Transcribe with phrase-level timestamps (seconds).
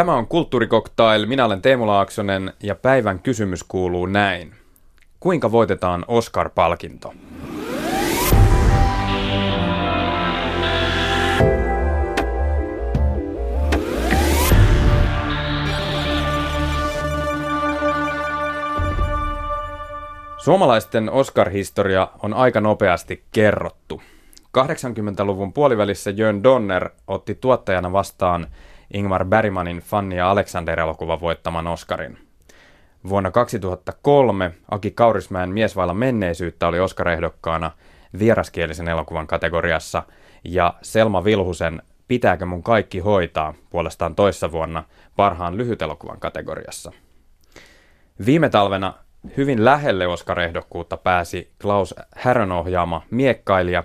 [0.00, 1.26] Tämä on Kulttuurikoktail.
[1.26, 4.54] Minä olen Teemu Laaksonen ja päivän kysymys kuuluu näin.
[5.20, 7.14] Kuinka voitetaan Oscar-palkinto?
[20.36, 24.02] Suomalaisten Oscar-historia on aika nopeasti kerrottu.
[24.58, 28.46] 80-luvun puolivälissä Jön Donner otti tuottajana vastaan
[28.94, 32.18] Ingmar Bergmanin Fanny ja Alexander-elokuvan voittaman Oscarin.
[33.08, 37.70] Vuonna 2003 Aki Kaurismäen Mies vailla menneisyyttä oli Oscar-ehdokkaana
[38.18, 40.02] vieraskielisen elokuvan kategoriassa
[40.44, 44.84] ja Selma Vilhusen Pitääkö mun kaikki hoitaa puolestaan toissa vuonna
[45.16, 46.92] parhaan lyhytelokuvan kategoriassa.
[48.26, 48.94] Viime talvena
[49.36, 53.84] hyvin lähelle Oscar-ehdokkuutta pääsi Klaus Härön ohjaama Miekkailija.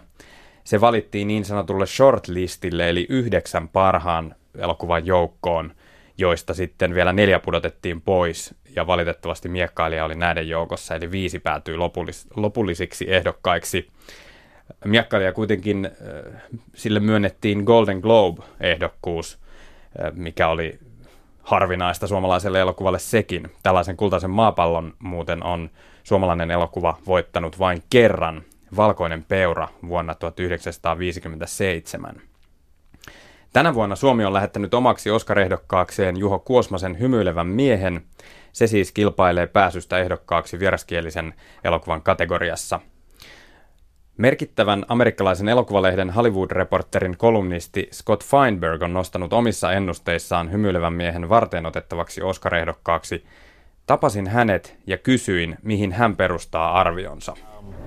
[0.63, 5.71] Se valittiin niin sanotulle shortlistille, eli yhdeksän parhaan elokuvan joukkoon,
[6.17, 11.75] joista sitten vielä neljä pudotettiin pois, ja valitettavasti Miekkailija oli näiden joukossa, eli viisi päätyi
[11.75, 13.87] lopullis- lopullisiksi ehdokkaiksi.
[14.85, 16.41] Miekkailija kuitenkin äh,
[16.75, 19.39] sille myönnettiin Golden Globe-ehdokkuus,
[20.05, 20.79] äh, mikä oli
[21.43, 23.51] harvinaista suomalaiselle elokuvalle sekin.
[23.63, 25.69] Tällaisen kultaisen maapallon muuten on
[26.03, 28.43] suomalainen elokuva voittanut vain kerran,
[28.75, 32.21] Valkoinen peura vuonna 1957.
[33.55, 38.01] Tänä vuonna Suomi on lähettänyt omaksi Oscar-ehdokkaakseen Juho Kuosmasen hymyilevän miehen.
[38.51, 42.79] Se siis kilpailee pääsystä ehdokkaaksi vieraskielisen elokuvan kategoriassa–
[44.17, 52.21] Merkittävän amerikkalaisen elokuvalehden Hollywood-reporterin kolumnisti Scott Feinberg on nostanut omissa ennusteissaan hymyilevän miehen varten otettavaksi
[52.21, 53.25] Oscar-ehdokkaaksi.
[53.85, 57.33] Tapasin hänet ja kysyin, mihin hän perustaa arvionsa.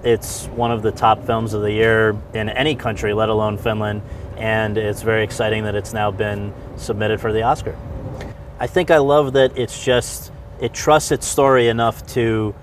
[0.03, 4.01] It's one of the top films of the year in any country, let alone Finland,
[4.39, 7.77] and it's very exciting that it's now been submitted for the Oscar.
[8.61, 12.55] I think I love that it's just, it trusts its story enough to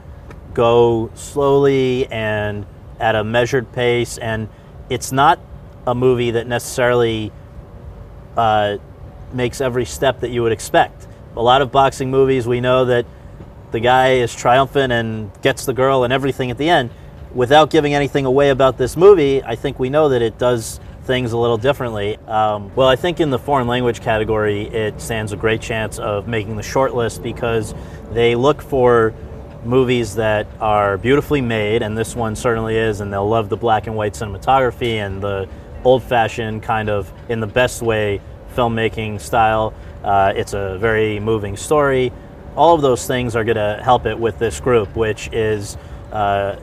[0.53, 2.65] go slowly and
[2.99, 4.49] at a measured pace, and
[4.89, 5.39] it's not
[5.85, 7.31] a movie that necessarily
[8.37, 8.77] uh,
[9.33, 11.07] makes every step that you would expect.
[11.35, 13.05] A lot of boxing movies, we know that
[13.71, 16.89] the guy is triumphant and gets the girl and everything at the end.
[17.33, 21.31] Without giving anything away about this movie, I think we know that it does things
[21.31, 22.17] a little differently.
[22.27, 26.27] Um, well, I think in the foreign language category, it stands a great chance of
[26.27, 27.73] making the shortlist because
[28.11, 29.13] they look for
[29.63, 33.87] movies that are beautifully made, and this one certainly is, and they'll love the black
[33.87, 35.47] and white cinematography and the
[35.83, 38.19] old fashioned kind of, in the best way,
[38.55, 39.73] filmmaking style.
[40.03, 42.11] Uh, it's a very moving story.
[42.55, 45.77] All of those things are going to help it with this group, which is
[46.11, 46.59] uh,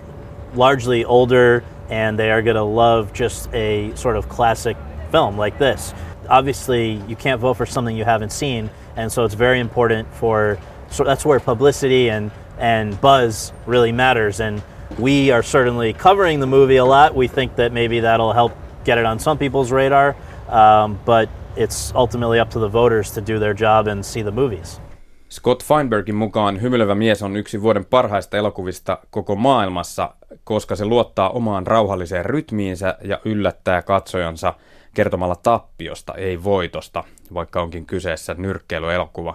[0.55, 4.77] largely older, and they are going to love just a sort of classic
[5.11, 5.95] film like this.
[6.29, 10.59] Obviously, you can't vote for something you haven't seen, and so it's very important for.
[10.91, 14.41] So that's where publicity and and buzz really matters.
[14.41, 14.63] And
[14.99, 17.15] we are certainly covering the movie a lot.
[17.15, 20.17] We think that maybe that'll help get it on some people's radar,
[20.49, 24.33] um, but it's ultimately up to the voters to do their job and see the
[24.33, 24.81] movies.
[25.33, 31.31] Scott Feinbergin mukaan Hymyilevä mies on yksi vuoden parhaista elokuvista koko maailmassa, koska se luottaa
[31.31, 34.55] omaan rauhalliseen rytmiinsä ja yllättää katsojansa
[34.95, 37.05] kertomalla tappiosta, ei voitosta,
[37.35, 39.35] vaikka onkin kyseessä nyrkkeilyelokuva.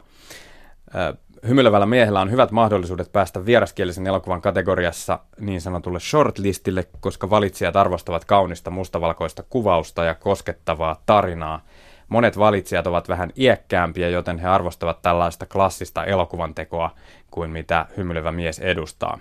[1.47, 8.25] Hymyilevällä miehellä on hyvät mahdollisuudet päästä vieraskielisen elokuvan kategoriassa niin sanotulle shortlistille, koska valitsijat arvostavat
[8.25, 11.61] kaunista mustavalkoista kuvausta ja koskettavaa tarinaa.
[12.09, 16.89] Monet valitsijat ovat vähän iäkkäämpiä, joten he arvostavat tällaista klassista elokuvan tekoa
[17.31, 19.19] kuin mitä hymyilevä mies edustaa.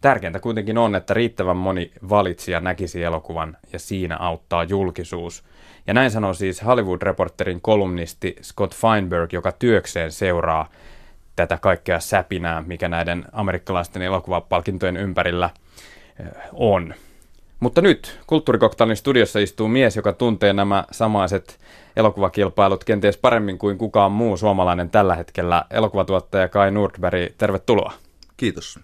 [0.00, 5.44] Tärkeintä kuitenkin on, että riittävän moni valitsija näkisi elokuvan ja siinä auttaa julkisuus.
[5.86, 10.68] Ja näin sanoo siis Hollywood-reporterin kolumnisti Scott Feinberg, joka työkseen seuraa
[11.36, 15.50] tätä kaikkea säpinää, mikä näiden amerikkalaisten elokuvapalkintojen ympärillä
[16.52, 16.94] on.
[17.64, 21.58] Mutta nyt Kulttuurikoktailin studiossa istuu mies, joka tuntee nämä samaiset
[21.96, 25.64] elokuvakilpailut kenties paremmin kuin kukaan muu suomalainen tällä hetkellä.
[25.70, 27.92] Elokuvatuottaja Kai Nordberg, tervetuloa.
[28.36, 28.78] Kiitos.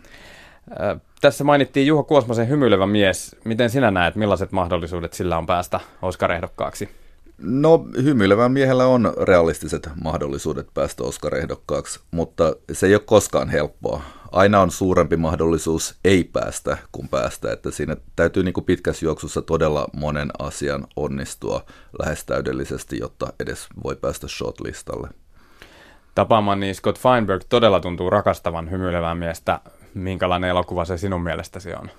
[1.21, 3.37] Tässä mainittiin Juho Kuosmasen hymyilevä mies.
[3.44, 6.88] Miten sinä näet, millaiset mahdollisuudet sillä on päästä Oscar-ehdokkaaksi?
[7.38, 14.03] No, hymyilevällä miehellä on realistiset mahdollisuudet päästä Oscar-ehdokkaaksi, mutta se ei ole koskaan helppoa.
[14.32, 19.43] Aina on suurempi mahdollisuus ei päästä kuin päästä, että siinä täytyy niin kuin pitkässä juoksussa
[19.43, 21.65] todella monen asian onnistua
[22.03, 25.09] lähes täydellisesti, jotta edes voi päästä shortlistalle.
[26.15, 29.61] Tapaamani Scott Feinberg todella tuntuu rakastavan hymyilevää miestä.
[29.94, 31.91] Minkälainen elokuva se sinun mielestäsi on?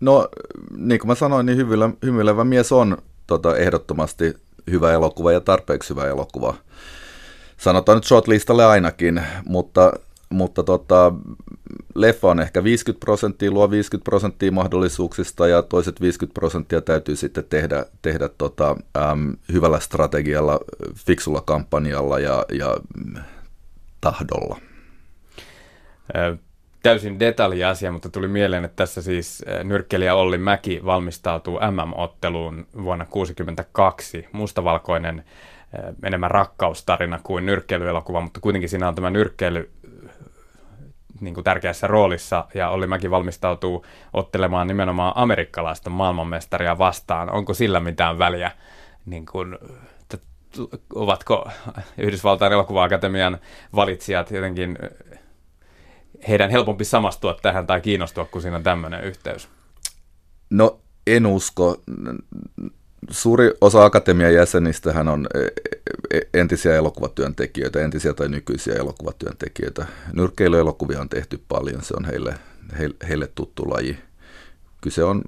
[0.00, 0.28] No,
[0.76, 1.58] niin kuin mä sanoin, niin
[2.04, 4.34] hymyilevä mies on tota, ehdottomasti
[4.70, 6.54] hyvä elokuva ja tarpeeksi hyvä elokuva.
[7.56, 9.92] sanotaan nyt shortlistalle ainakin, mutta,
[10.30, 11.12] mutta tota,
[11.94, 17.44] leffa on ehkä 50 prosenttia, luo 50 prosenttia mahdollisuuksista ja toiset 50 prosenttia täytyy sitten
[17.48, 20.60] tehdä, tehdä tota, äm, hyvällä strategialla,
[20.94, 22.76] fiksulla kampanjalla ja, ja
[24.00, 24.58] tahdolla.
[26.82, 34.28] Täysin detaljiasia, mutta tuli mieleen, että tässä siis nyrkkelijä Olli Mäki valmistautuu MM-otteluun vuonna 1962.
[34.32, 35.24] Mustavalkoinen
[36.02, 39.70] enemmän rakkaustarina kuin nyrkkeilyelokuva, mutta kuitenkin siinä on tämä nyrkkeily
[41.20, 47.30] niin kuin tärkeässä roolissa ja Olli Mäki valmistautuu ottelemaan nimenomaan amerikkalaista maailmanmestaria vastaan.
[47.30, 48.50] Onko sillä mitään väliä,
[49.06, 49.58] niin kuin,
[50.94, 51.50] ovatko
[51.98, 53.38] Yhdysvaltain elokuva-akatemian
[53.74, 54.78] valitsijat jotenkin
[56.28, 59.48] heidän helpompi samastua tähän tai kiinnostua, kun siinä on tämmöinen yhteys?
[60.50, 61.76] No en usko.
[63.10, 65.38] Suuri osa akatemian jäsenistähän on e,
[66.18, 69.86] e, entisiä elokuvatyöntekijöitä, entisiä tai nykyisiä elokuvatyöntekijöitä.
[70.12, 72.34] Nyrkkeilyelokuvia on tehty paljon, se on heille,
[73.08, 73.98] heille tuttu laji.
[74.80, 75.22] Kyse on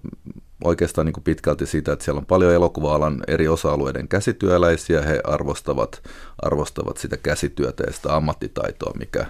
[0.64, 6.02] oikeastaan niin kuin pitkälti siitä, että siellä on paljon elokuva-alan eri osa-alueiden käsityöläisiä, he arvostavat,
[6.38, 9.26] arvostavat sitä käsityötä ja sitä ammattitaitoa, mikä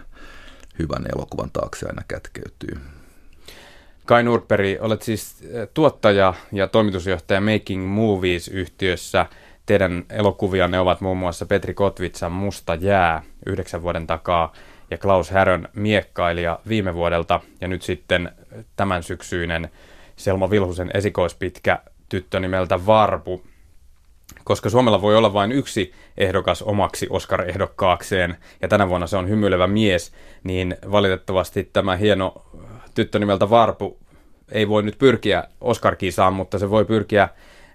[0.78, 2.97] hyvän elokuvan taakse aina kätkeytyy.
[4.08, 9.26] Kai Nurperi, olet siis eh, tuottaja ja toimitusjohtaja Making Movies-yhtiössä.
[9.66, 14.52] Teidän elokuvianne ovat muun muassa Petri Kotvitsan Musta jää yhdeksän vuoden takaa
[14.90, 18.32] ja Klaus Härön Miekkailija viime vuodelta ja nyt sitten
[18.76, 19.70] tämän syksyinen
[20.16, 21.78] Selma Vilhusen esikoispitkä
[22.08, 23.42] tyttö nimeltä Varpu.
[24.44, 29.66] Koska Suomella voi olla vain yksi ehdokas omaksi Oscar-ehdokkaakseen, ja tänä vuonna se on hymyilevä
[29.66, 30.12] mies,
[30.44, 32.44] niin valitettavasti tämä hieno
[32.98, 33.98] tyttö nimeltä Varpu
[34.52, 37.28] ei voi nyt pyrkiä Oscar-kisaan, mutta se voi pyrkiä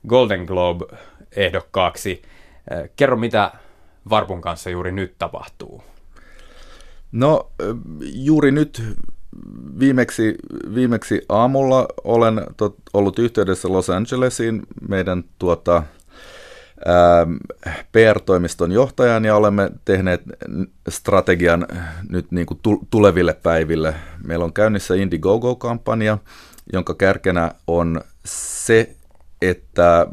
[0.07, 2.21] Golden Globe-ehdokkaaksi.
[2.71, 3.51] Äh, kerro, mitä
[4.09, 5.83] Varpun kanssa juuri nyt tapahtuu.
[7.11, 7.51] No,
[8.13, 8.83] juuri nyt
[9.79, 10.35] viimeksi,
[10.75, 15.83] viimeksi aamulla olen tot, ollut yhteydessä Los Angelesiin meidän tuota,
[17.91, 20.21] PR-toimiston johtajan ja olemme tehneet
[20.89, 21.67] strategian
[22.09, 22.59] nyt niin kuin
[22.89, 23.95] tuleville päiville.
[24.23, 26.17] Meillä on käynnissä Indiegogo-kampanja,
[26.73, 28.95] jonka kärkenä on se,
[29.41, 30.07] että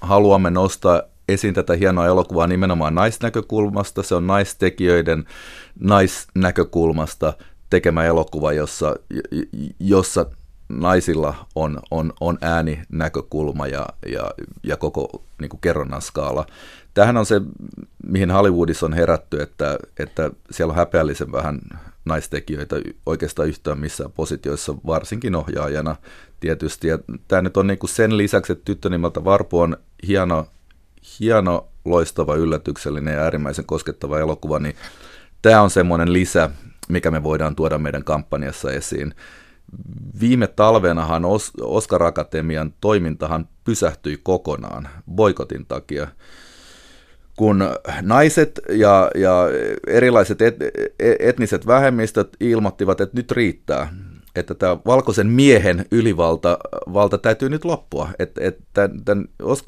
[0.00, 4.02] haluamme nostaa esiin tätä hienoa elokuvaa nimenomaan naisnäkökulmasta.
[4.02, 5.24] Se on naistekijöiden
[5.80, 7.32] naisnäkökulmasta
[7.70, 8.96] tekemä elokuva, jossa,
[9.80, 10.26] jossa
[10.80, 14.30] naisilla on, on, on ääninäkökulma ja, ja,
[14.62, 16.46] ja koko niin kuin kerronnan skaala.
[16.94, 17.40] Tähän on se,
[18.06, 21.60] mihin Hollywoodissa on herätty, että, että siellä on häpeällisen vähän
[22.04, 22.76] naistekijöitä
[23.06, 25.96] oikeastaan yhtään missään positioissa, varsinkin ohjaajana
[26.40, 26.88] tietysti.
[26.88, 26.98] Ja
[27.28, 29.76] tämä nyt on niin kuin sen lisäksi, että tyttö nimeltä Varpu on
[30.06, 30.46] hieno,
[31.20, 34.76] hieno, loistava, yllätyksellinen ja äärimmäisen koskettava elokuva, niin
[35.42, 36.50] tämä on semmoinen lisä,
[36.88, 39.14] mikä me voidaan tuoda meidän kampanjassa esiin.
[40.20, 41.22] Viime talvenahan
[41.60, 46.08] Oscar Akatemian toimintahan pysähtyi kokonaan boikotin takia
[47.36, 47.64] kun
[48.02, 49.44] naiset ja, ja
[49.86, 50.56] erilaiset et,
[51.00, 53.92] etniset vähemmistöt ilmoittivat, että nyt riittää,
[54.36, 56.58] että tämä valkoisen miehen ylivalta
[56.92, 58.08] valta täytyy nyt loppua.
[58.18, 59.24] Että, että tämän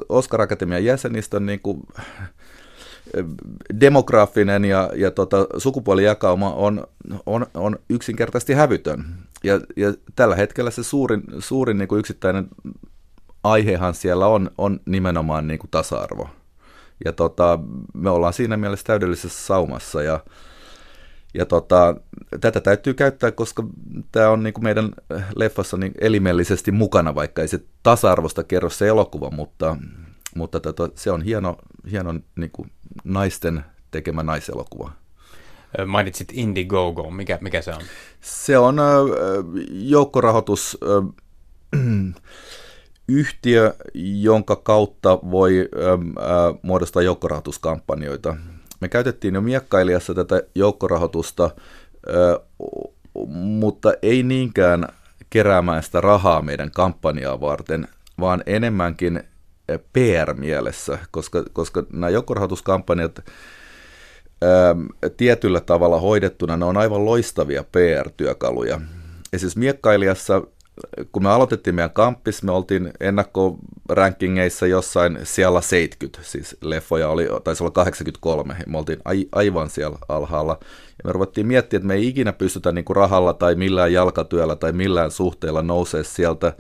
[0.09, 1.83] Oscar Akatemian jäsenistön niin kuin,
[3.81, 6.87] demografinen ja, ja tota, sukupuolijakauma on,
[7.27, 9.05] on, on yksinkertaisesti hävytön.
[9.45, 12.49] Ja, ja tällä hetkellä se suurin, suurin niin kuin yksittäinen
[13.45, 16.29] aihehan siellä on, on nimenomaan niin kuin tasa-arvo.
[17.05, 17.59] Ja tota,
[17.95, 20.21] me ollaan siinä mielessä täydellisessä saumassa ja,
[21.35, 21.97] ja tota,
[22.41, 23.65] tätä täytyy käyttää, koska
[24.13, 24.91] tämä on niin kuin meidän
[25.37, 29.77] leffassa niin elimellisesti mukana, vaikka ei se tasa-arvosta kerro se elokuva, mutta,
[30.35, 31.57] mutta tota, se on hieno,
[31.91, 32.71] hieno niin kuin
[33.05, 34.93] naisten tekemä naiselokuva.
[35.87, 37.81] Mainitsit Indiegogo, mikä, mikä se on?
[38.21, 38.77] Se on
[39.71, 40.79] joukkorahoitus
[43.09, 45.69] yhtiö, jonka kautta voi
[46.63, 48.37] muodostaa joukkorahoituskampanjoita.
[48.81, 51.51] Me käytettiin jo miekkailijassa tätä joukkorahoitusta,
[53.35, 54.89] mutta ei niinkään
[55.31, 57.89] keräämään sitä rahaa meidän kampanjaa varten,
[58.21, 59.23] vaan enemmänkin
[59.93, 63.21] PR-mielessä, koska, koska nämä joukkorahoituskampanjat
[65.17, 68.81] tietyllä tavalla hoidettuna, ne on aivan loistavia PR-työkaluja.
[69.33, 70.43] Esimerkiksi miekkailijassa
[71.13, 77.63] kun me aloitettiin meidän kamppis, me oltiin ennakkorankingeissa jossain siellä 70, siis leffoja oli, taisi
[77.63, 80.59] olla 83, me oltiin ai, aivan siellä alhaalla.
[80.89, 84.57] Ja me ruvettiin miettimään, että me ei ikinä pystytä niin kuin rahalla tai millään jalkatyöllä
[84.57, 86.53] tai millään suhteella nousee sieltä.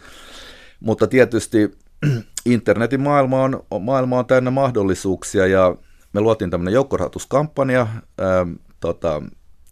[0.80, 1.70] Mutta tietysti
[2.46, 5.76] internetin maailma on, maailma on täynnä mahdollisuuksia ja
[6.14, 7.86] me luotiin tämmöinen joukkorahoituskampanja,
[8.18, 8.46] ää,
[8.80, 9.22] tota,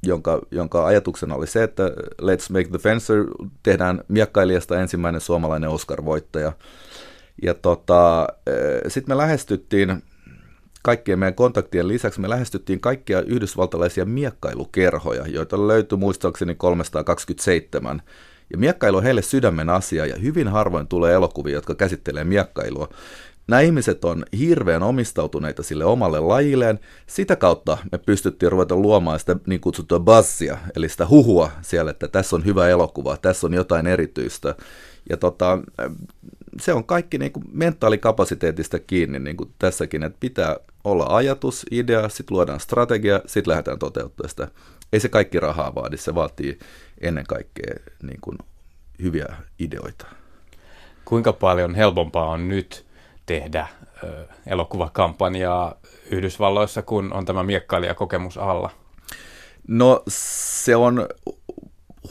[0.02, 1.82] jonka, jonka ajatuksena oli se, että
[2.22, 3.24] Let's Make the Fencer
[3.62, 6.52] tehdään miekkailijasta ensimmäinen suomalainen Oscar-voittaja.
[7.42, 8.28] Ja tota,
[8.88, 10.02] sitten me lähestyttiin
[10.82, 18.02] kaikkien meidän kontaktien lisäksi me lähestyttiin kaikkia yhdysvaltalaisia miekkailukerhoja, joita löytyi muistaakseni 327.
[18.50, 22.88] Ja miekkailu on heille sydämen asia ja hyvin harvoin tulee elokuvia, jotka käsittelee miekkailua.
[23.46, 26.80] Nämä ihmiset on hirveän omistautuneita sille omalle lajilleen.
[27.06, 32.08] Sitä kautta me pystyttiin ruveta luomaan sitä niin kutsuttua bassia, eli sitä huhua siellä, että
[32.08, 34.54] tässä on hyvä elokuva, tässä on jotain erityistä.
[35.10, 35.58] Ja tota,
[36.60, 42.08] se on kaikki niin kuin mentaalikapasiteetista kiinni niin kuin tässäkin, että pitää olla ajatus, idea,
[42.08, 44.48] sitten luodaan strategia, sitten lähdetään toteuttamaan sitä.
[44.92, 46.58] Ei se kaikki rahaa vaadi, se vaatii
[47.00, 48.38] ennen kaikkea niin kuin
[49.02, 50.06] hyviä ideoita.
[51.04, 52.84] Kuinka paljon helpompaa on nyt
[53.26, 53.66] tehdä
[54.04, 55.74] ö, elokuvakampanjaa
[56.10, 58.70] Yhdysvalloissa, kun on tämä miekkailijakokemus alla?
[59.68, 61.08] No se on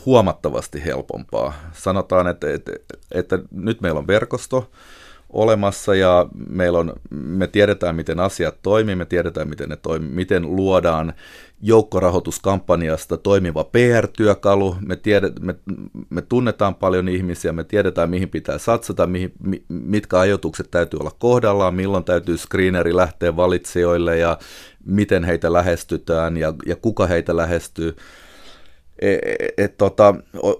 [0.06, 1.52] huomattavasti helpompaa.
[1.72, 2.72] Sanotaan, että, että,
[3.10, 4.70] että nyt meillä on verkosto
[5.32, 10.56] olemassa ja meillä on, me tiedetään, miten asiat toimii, me tiedetään, miten ne toimii, miten
[10.56, 11.14] luodaan
[11.62, 15.54] joukkorahoituskampanjasta toimiva PR-työkalu, me, tiedet, me,
[16.10, 19.32] me tunnetaan paljon ihmisiä, me tiedetään, mihin pitää satsata, mihin,
[19.68, 24.38] mitkä ajoitukset täytyy olla kohdallaan, milloin täytyy screeneri lähteä valitsijoille ja
[24.86, 27.96] miten heitä lähestytään ja, ja kuka heitä lähestyy.
[28.98, 29.18] Et,
[29.56, 30.14] et, tota,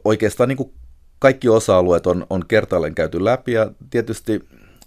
[0.04, 0.72] oikeastaan niin kuin
[1.18, 4.40] kaikki osa-alueet on, on kertaalleen käyty läpi ja tietysti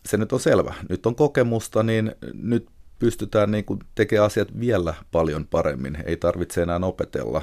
[0.06, 0.74] se nyt on selvä.
[0.90, 2.68] Nyt on kokemusta, niin nyt
[3.00, 5.98] pystytään niin kuin tekemään asiat vielä paljon paremmin.
[6.06, 7.42] Ei tarvitse enää opetella.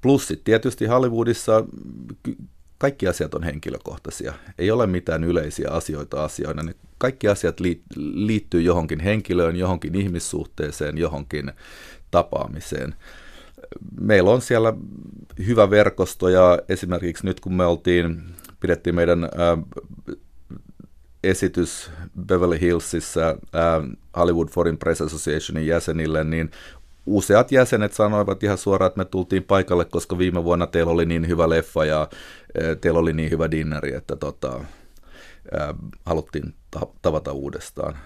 [0.00, 1.64] Plussit tietysti Hollywoodissa
[2.78, 4.32] kaikki asiat on henkilökohtaisia.
[4.58, 6.62] Ei ole mitään yleisiä asioita asioina.
[6.62, 7.60] Ne kaikki asiat
[7.96, 11.52] liittyy johonkin henkilöön, johonkin ihmissuhteeseen, johonkin
[12.10, 12.94] tapaamiseen.
[14.00, 14.72] Meillä on siellä
[15.46, 18.22] hyvä verkosto ja esimerkiksi nyt kun me oltiin,
[18.60, 19.28] pidettiin meidän
[21.30, 21.90] esitys
[22.26, 23.36] Beverly Hillsissä äh,
[24.16, 26.50] Hollywood Foreign Press Associationin jäsenille, niin
[27.06, 31.28] useat jäsenet sanoivat ihan suoraan, että me tultiin paikalle, koska viime vuonna teillä oli niin
[31.28, 34.60] hyvä leffa ja äh, teillä oli niin hyvä dinneri, että tota,
[35.60, 35.68] äh,
[36.06, 37.98] haluttiin ta- tavata uudestaan.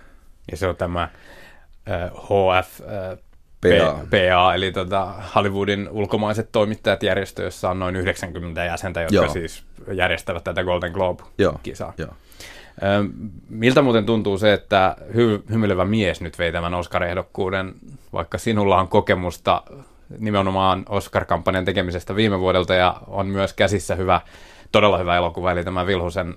[0.50, 3.18] Ja se on tämä äh, HF äh,
[3.60, 4.06] PA.
[4.10, 9.28] PA, eli tota Hollywoodin ulkomaiset toimittajat järjestö, jossa on noin 90 jäsentä, jotka Joo.
[9.28, 11.94] siis järjestävät tätä Golden Globe-kisaa.
[11.98, 12.08] Joo.
[12.08, 12.16] Joo.
[13.48, 17.74] Miltä muuten tuntuu se, että hy- hymyilevä mies nyt vei tämän Oscar-ehdokkuuden,
[18.12, 19.62] vaikka sinulla on kokemusta
[20.18, 24.20] nimenomaan Oscar-kampanjan tekemisestä viime vuodelta ja on myös käsissä hyvä,
[24.72, 26.34] todella hyvä elokuva, eli tämä Vilhusen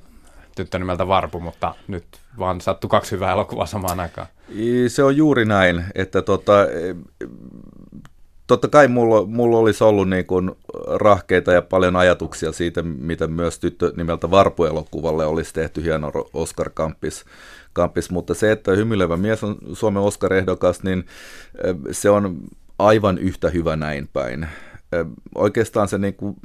[0.55, 2.05] tyttö nimeltä Varpu, mutta nyt
[2.39, 4.27] vaan sattu kaksi hyvää elokuvaa samaan aikaan.
[4.88, 6.53] Se on juuri näin, että tota,
[8.51, 10.51] totta kai mulla, mulla olisi ollut niin kuin
[10.88, 17.25] rahkeita ja paljon ajatuksia siitä, miten myös tyttö nimeltä Varpu-elokuvalle olisi tehty hieno Oscar-kampis.
[17.74, 21.05] Kampis, mutta se, että hymyilevä mies on Suomen Oscar-ehdokas, niin
[21.91, 22.38] se on
[22.79, 24.48] aivan yhtä hyvä näin päin.
[25.36, 26.36] Oikeastaan se, niin kuin,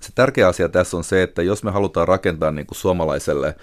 [0.00, 3.54] se tärkeä asia tässä on se, että jos me halutaan rakentaa niin kuin suomalaiselle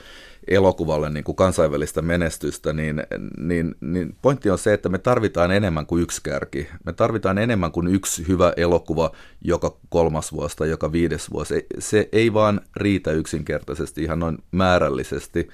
[0.50, 3.04] elokuvalle niin kuin kansainvälistä menestystä, niin,
[3.38, 6.68] niin, niin pointti on se, että me tarvitaan enemmän kuin yksi kärki.
[6.86, 11.66] Me tarvitaan enemmän kuin yksi hyvä elokuva joka kolmas vuosi tai joka viides vuosi.
[11.80, 15.48] Se ei vaan riitä yksinkertaisesti ihan noin määrällisesti.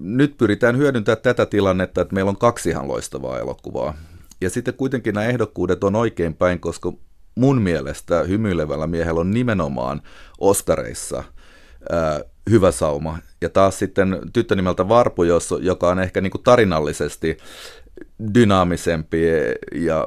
[0.00, 3.94] Nyt pyritään hyödyntämään tätä tilannetta, että meillä on kaksi ihan loistavaa elokuvaa.
[4.40, 6.92] Ja sitten kuitenkin nämä ehdokkuudet on oikein päin, koska
[7.34, 10.02] mun mielestä hymyilevällä miehellä on nimenomaan
[10.38, 11.24] Oskareissa
[12.50, 13.18] hyvä sauma.
[13.40, 15.22] Ja taas sitten tyttö nimeltä Varpu,
[15.60, 17.36] joka on ehkä niin kuin tarinallisesti
[18.34, 19.22] dynaamisempi
[19.74, 20.06] ja,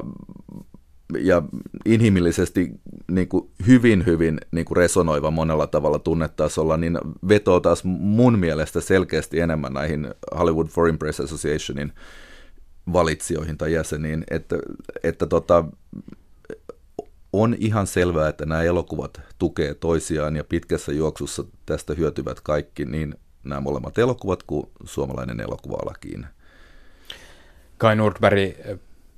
[1.18, 1.42] ja
[1.84, 2.70] inhimillisesti
[3.10, 8.80] niin kuin hyvin, hyvin niin kuin resonoiva monella tavalla tunnetasolla, niin vetoo taas mun mielestä
[8.80, 11.92] selkeästi enemmän näihin Hollywood Foreign Press Associationin
[12.92, 14.56] valitsijoihin tai jäseniin, että,
[15.02, 15.64] että tota,
[17.42, 23.14] on ihan selvää, että nämä elokuvat tukee toisiaan ja pitkässä juoksussa tästä hyötyvät kaikki, niin
[23.44, 26.26] nämä molemmat elokuvat kuin suomalainen elokuva-alakin.
[27.78, 28.38] Kai Nordberg,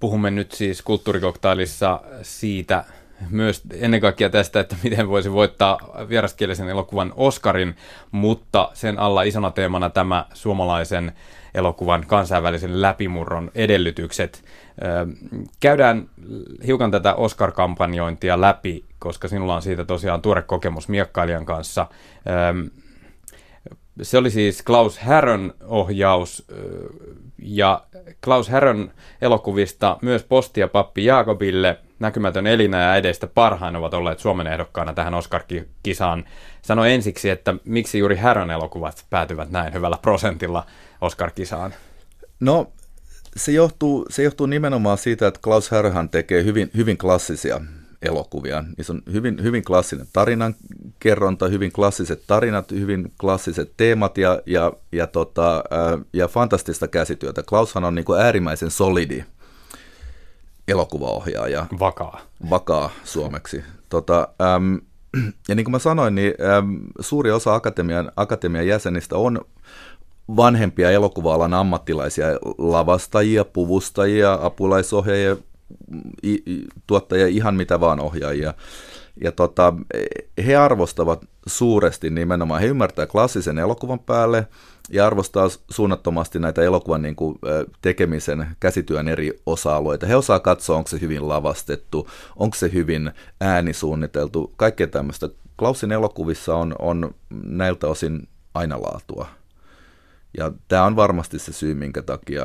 [0.01, 2.85] puhumme nyt siis kulttuurikoktailissa siitä,
[3.31, 7.77] myös ennen kaikkea tästä, että miten voisi voittaa vieraskielisen elokuvan Oscarin,
[8.11, 11.13] mutta sen alla isona teemana tämä suomalaisen
[11.55, 14.45] elokuvan kansainvälisen läpimurron edellytykset.
[15.61, 16.11] Käydään
[16.67, 21.87] hiukan tätä Oscar-kampanjointia läpi, koska sinulla on siitä tosiaan tuore kokemus miekkailijan kanssa.
[24.03, 26.47] Se oli siis Klaus Härön ohjaus.
[27.39, 27.85] ja
[28.25, 28.91] Klaus Härön
[29.23, 34.95] elokuvista myös Posti ja pappi Jaakobille, Näkymätön Elina ja Edestä parhain ovat olleet Suomen ehdokkaana
[34.95, 36.25] tähän Oscar-kisaan.
[36.63, 40.67] Sano ensiksi, että miksi juuri Härön elokuvat päätyvät näin hyvällä prosentilla
[41.01, 41.75] Oscar-kisaan?
[42.41, 42.73] No,
[43.37, 47.61] se johtuu, se johtuu nimenomaan siitä, että Klaus Härhän tekee hyvin, hyvin klassisia
[48.03, 48.65] elokuvia.
[48.77, 55.07] Niissä on hyvin, hyvin klassinen tarinankerronta, hyvin klassiset tarinat, hyvin klassiset teemat ja, ja, ja,
[55.07, 55.65] tota,
[56.13, 57.43] ja fantastista käsityötä.
[57.43, 59.25] Klaushan on niin kuin äärimmäisen solidi
[60.69, 61.67] elokuvaohjaaja.
[61.79, 62.21] Vakaa.
[62.51, 63.65] Vakaa suomeksi.
[63.89, 64.81] Tota, äm,
[65.49, 69.41] ja niin kuin mä sanoin, niin äm, suuri osa akatemian, akatemian jäsenistä on
[70.37, 72.27] vanhempia elokuva-alan ammattilaisia,
[72.59, 75.37] lavastajia, puvustajia, apulaisohjaajia,
[76.23, 78.55] i, i, tuottajia, ihan mitä vaan ohjaajia.
[79.25, 79.75] Ja tota,
[80.47, 84.47] he arvostavat suuresti nimenomaan, he ymmärtää klassisen elokuvan päälle
[84.91, 87.39] ja arvostaa suunnattomasti näitä elokuvan niin kuin,
[87.83, 90.07] tekemisen käsityön eri osa-alueita.
[90.07, 95.29] He osaa katsoa, onko se hyvin lavastettu, onko se hyvin äänisuunniteltu, kaikkea tämmöistä.
[95.57, 99.27] Klausin elokuvissa on, on näiltä osin aina laatua.
[100.39, 102.45] Ja tämä on varmasti se syy, minkä takia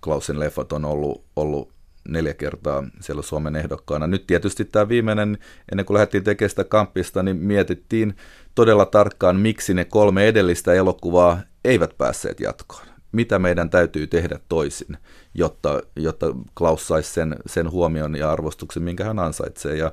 [0.00, 1.73] Klausin leffat on ollut, ollut
[2.08, 4.06] neljä kertaa siellä Suomen ehdokkaana.
[4.06, 5.38] Nyt tietysti tämä viimeinen,
[5.72, 8.16] ennen kuin lähdettiin tekemään sitä kampista, niin mietittiin
[8.54, 12.86] todella tarkkaan, miksi ne kolme edellistä elokuvaa eivät päässeet jatkoon.
[13.12, 14.96] Mitä meidän täytyy tehdä toisin,
[15.34, 16.26] jotta, jotta
[16.58, 19.76] Klaus saisi sen, sen huomion ja arvostuksen, minkä hän ansaitsee.
[19.76, 19.92] Ja,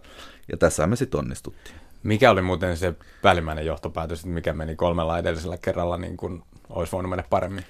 [0.51, 1.75] ja tässä me sitten onnistuttiin.
[2.03, 6.91] Mikä oli muuten se päällimmäinen johtopäätös, että mikä meni kolmella edellisellä kerralla niin kuin olisi
[6.91, 7.63] voinut mennä paremmin?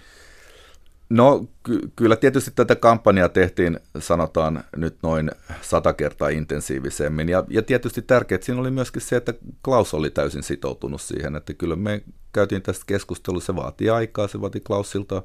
[1.11, 7.29] No ky- kyllä tietysti tätä kampanjaa tehtiin, sanotaan nyt noin sata kertaa intensiivisemmin.
[7.29, 9.33] Ja, ja tietysti tärkeää siinä oli myöskin se, että
[9.65, 12.03] Klaus oli täysin sitoutunut siihen, että kyllä me
[12.33, 15.21] käytiin tästä keskustelua, se vaatii aikaa, se vaatii Klausilta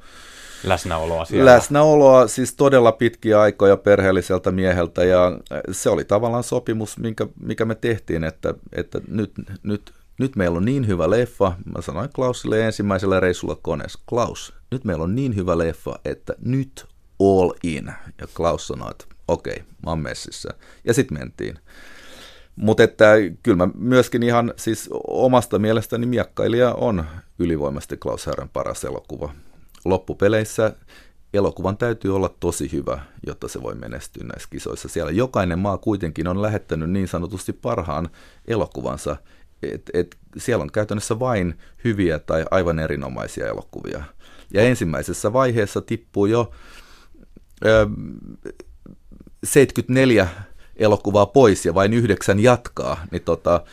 [0.65, 1.51] läsnäoloa siellä.
[1.53, 5.39] Läsnäoloa, siis todella pitkiä aikoja perheelliseltä mieheltä ja
[5.71, 10.65] se oli tavallaan sopimus, minkä, mikä me tehtiin, että, että nyt, nyt nyt meillä on
[10.65, 15.59] niin hyvä leffa, mä sanoin Klausille ensimmäisellä reissulla koneessa, Klaus, nyt meillä on niin hyvä
[15.59, 16.87] leffa, että nyt
[17.21, 17.93] all in.
[18.21, 20.51] Ja Klaus sanoi, että okei, okay, mä oon messissä.
[20.85, 21.59] Ja sitten mentiin.
[22.57, 27.05] Mutta että kyllä mä myöskin ihan siis omasta mielestäni Miakkailija on
[27.39, 29.35] ylivoimasti Klaus Herran paras elokuva.
[29.85, 30.73] Loppupeleissä
[31.35, 34.89] elokuvan täytyy olla tosi hyvä, jotta se voi menestyä näissä kisoissa.
[34.89, 38.09] Siellä jokainen maa kuitenkin on lähettänyt niin sanotusti parhaan
[38.49, 39.17] elokuvansa
[39.63, 44.05] et, et siellä on käytännössä vain hyviä tai aivan erinomaisia elokuvia.
[44.55, 46.51] Ja ensimmäisessä vaiheessa tippuu jo
[47.65, 47.87] ö,
[49.45, 50.29] 74
[50.77, 53.65] elokuvaa pois ja vain yhdeksän jatkaa, niin tota,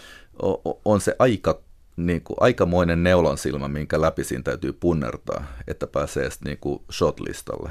[0.86, 1.62] on se aika,
[1.98, 6.60] niin kuin, aikamoinen neulonsilmä, minkä läpi siinä täytyy punnertaa, että pääsee niin
[6.92, 7.70] shotlistalle.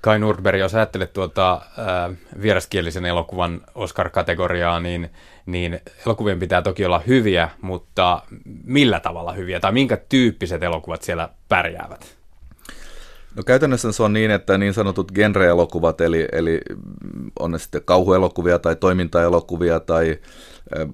[0.00, 5.10] Kai Nordberg, jos ajattelet tuota äh, vieraskielisen elokuvan Oscar-kategoriaa, niin,
[5.46, 8.22] niin elokuvien pitää toki olla hyviä, mutta
[8.64, 12.16] millä tavalla hyviä tai minkä tyyppiset elokuvat siellä pärjäävät?
[13.36, 16.60] No käytännössä se on niin, että niin sanotut genre-elokuvat, eli, eli
[17.38, 20.18] on ne sitten kauhuelokuvia tai toimintaelokuvia tai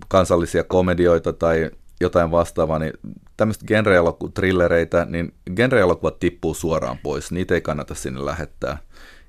[0.09, 2.93] kansallisia komedioita tai jotain vastaavaa, niin
[3.37, 8.79] tämmöistä genre-trillereitä, niin genre-elokuvat tippuu suoraan pois, niitä ei kannata sinne lähettää.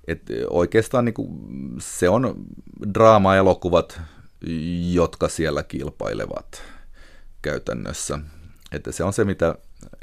[0.08, 1.30] Et oikeastaan niin kuin,
[1.80, 2.46] se on
[2.94, 4.02] draama-elokuvat,
[4.92, 6.62] jotka siellä kilpailevat
[7.42, 8.20] käytännössä.
[8.72, 9.56] Että se on se, mitä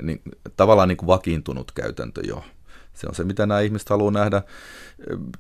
[0.03, 0.23] niin,
[0.57, 2.45] tavallaan niin kuin vakiintunut käytäntö jo.
[2.95, 4.43] Se on se, mitä nämä ihmiset haluaa nähdä.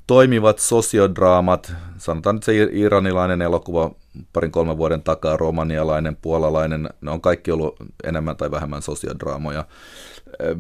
[0.06, 3.94] Toimivat sosiodraamat, sanotaan nyt se iranilainen elokuva
[4.32, 9.64] parin kolmen vuoden takaa, romanialainen, puolalainen, ne on kaikki ollut enemmän tai vähemmän sosiodraamoja.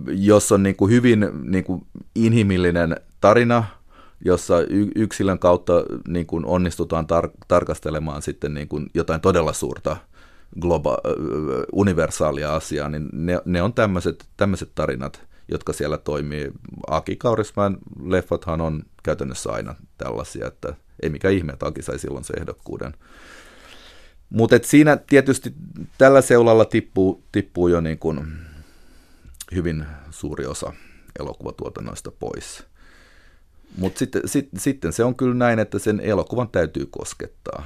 [0.06, 3.64] Jos on niin kuin hyvin niin kuin inhimillinen tarina,
[4.24, 4.54] jossa
[4.96, 5.72] yksilön kautta
[6.08, 9.96] niin kuin onnistutaan tar- tarkastelemaan sitten niin kuin jotain todella suurta
[10.60, 11.00] globa-
[11.72, 13.72] universaalia asiaa, niin ne, ne on
[14.36, 16.50] tämmöiset tarinat, jotka siellä toimii.
[16.86, 22.24] Aki Kaurismäen leffathan on käytännössä aina tällaisia, että ei mikään ihme, että Aki sai silloin
[22.24, 22.94] se ehdokkuuden.
[24.30, 25.54] Mutta siinä tietysti
[25.98, 28.26] tällä seulalla tippuu, tippuu jo niin kuin
[29.54, 30.72] hyvin suuri osa
[31.18, 32.64] elokuvatuotannoista pois.
[33.78, 37.64] Mutta sitten, sit, sitten se on kyllä näin, että sen elokuvan täytyy koskettaa.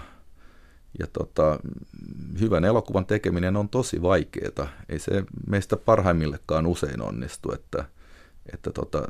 [0.98, 1.58] Ja tota,
[2.40, 4.68] hyvän elokuvan tekeminen on tosi vaikeaa.
[4.88, 7.52] Ei se meistä parhaimmillekaan usein onnistu.
[7.52, 7.84] Että,
[8.52, 9.08] että tota,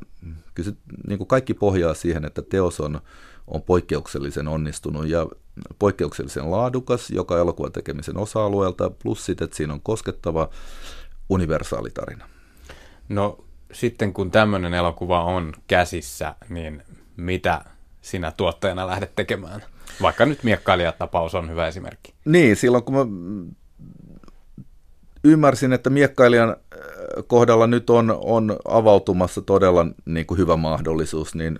[0.55, 0.77] kyllä se,
[1.09, 3.01] niin kuin kaikki pohjaa siihen, että teos on,
[3.47, 5.27] on poikkeuksellisen onnistunut ja
[5.79, 10.51] poikkeuksellisen laadukas joka elokuvan tekemisen osa-alueelta, plus sitten, että siinä on koskettava
[11.29, 12.29] universaali tarina.
[13.09, 16.83] No sitten kun tämmöinen elokuva on käsissä, niin
[17.16, 17.64] mitä
[18.00, 19.62] sinä tuottajana lähdet tekemään?
[20.02, 22.14] Vaikka nyt miekkailijatapaus on hyvä esimerkki.
[22.24, 23.07] Niin, silloin kun mä
[25.24, 26.57] ymmärsin, että miekkailijan äh,
[27.26, 31.59] kohdalla nyt on, on avautumassa todella niin kuin hyvä mahdollisuus, niin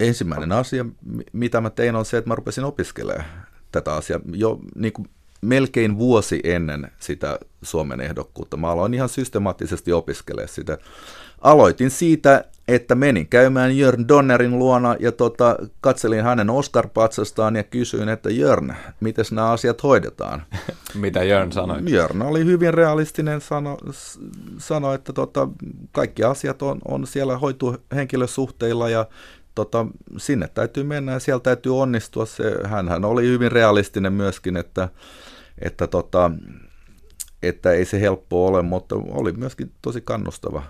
[0.00, 0.84] ensimmäinen asia,
[1.32, 3.24] mitä mä tein, on se, että mä rupesin opiskelemaan
[3.72, 5.08] tätä asiaa jo niin kuin
[5.40, 8.56] melkein vuosi ennen sitä Suomen ehdokkuutta.
[8.56, 10.78] Mä aloin ihan systemaattisesti opiskelemaan sitä.
[11.44, 18.08] Aloitin siitä, että menin käymään Jörn Donnerin luona ja tota, katselin hänen Oscar-patsastaan ja kysyin,
[18.08, 20.42] että Jörn, miten nämä asiat hoidetaan?
[20.94, 21.78] Mitä Jörn sanoi?
[21.86, 23.78] Jörn oli hyvin realistinen, sano,
[24.58, 25.48] sanoi, että tota,
[25.92, 29.06] kaikki asiat on, on siellä hoitu henkilösuhteilla ja
[29.54, 32.26] tota, sinne täytyy mennä ja siellä täytyy onnistua.
[32.26, 34.88] Se, hänhän oli hyvin realistinen myöskin, että,
[35.58, 36.30] että, tota,
[37.42, 40.62] että ei se helppo ole, mutta oli myöskin tosi kannustava.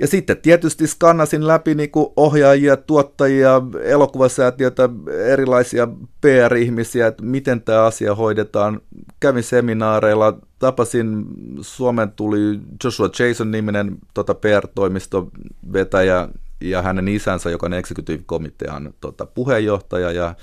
[0.00, 4.88] Ja sitten tietysti skannasin läpi niin kuin ohjaajia, tuottajia, elokuvasäätiötä,
[5.26, 5.88] erilaisia
[6.20, 8.80] PR-ihmisiä, että miten tämä asia hoidetaan.
[9.20, 11.24] Kävin seminaareilla, tapasin,
[11.60, 15.30] Suomen tuli Joshua Jason-niminen tota PR-toimiston
[15.72, 16.28] vetäjä
[16.60, 20.34] ja hänen isänsä, joka on executive-komitean tota, puheenjohtaja, ja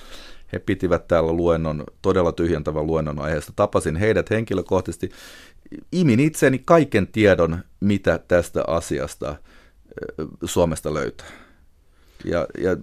[0.54, 3.54] he pitivät täällä luennon, todella tyhjentävän luennon aiheesta.
[3.56, 5.12] Tapasin heidät henkilökohtaisesti,
[5.91, 9.36] imin itseni kaiken tiedon, mitä tästä asiasta
[10.43, 11.27] Suomesta löytää.
[12.25, 12.75] Ja, ja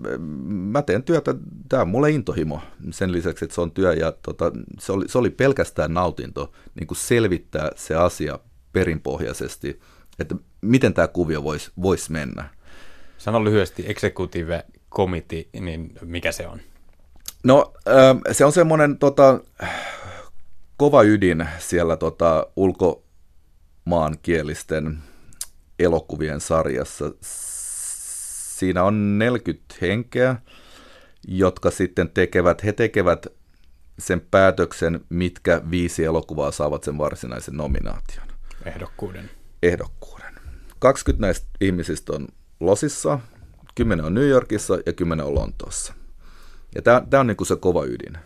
[0.48, 1.34] mä teen työtä,
[1.68, 5.18] tämä on mulle intohimo sen lisäksi, että se on työ ja tota, se, oli, se
[5.18, 8.38] oli pelkästään nautinto niin kuin selvittää se asia
[8.72, 9.80] perinpohjaisesti,
[10.18, 12.50] että miten tämä kuvio voisi vois mennä.
[13.18, 16.60] Sano lyhyesti executive committee, niin mikä se on?
[17.44, 17.72] No
[18.32, 19.40] se on semmoinen tota,
[20.76, 24.98] kova ydin siellä tota, ulkomaankielisten
[25.78, 27.12] elokuvien sarjassa.
[27.20, 30.36] Siinä on 40 henkeä,
[31.28, 33.26] jotka sitten tekevät, he tekevät
[33.98, 38.26] sen päätöksen, mitkä viisi elokuvaa saavat sen varsinaisen nominaation.
[38.64, 39.30] Ehdokkuuden.
[39.62, 40.34] Ehdokkuuden.
[40.78, 42.28] 20 näistä ihmisistä on
[42.60, 43.20] Losissa,
[43.74, 45.94] 10 on New Yorkissa ja 10 on Lontoossa.
[46.74, 48.18] Ja tämä on niin kuin se kova ydin.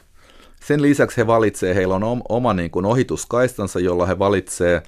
[0.69, 4.85] Sen lisäksi he valitsevat, heillä on oma niin kuin ohituskaistansa, jolla he valitsevat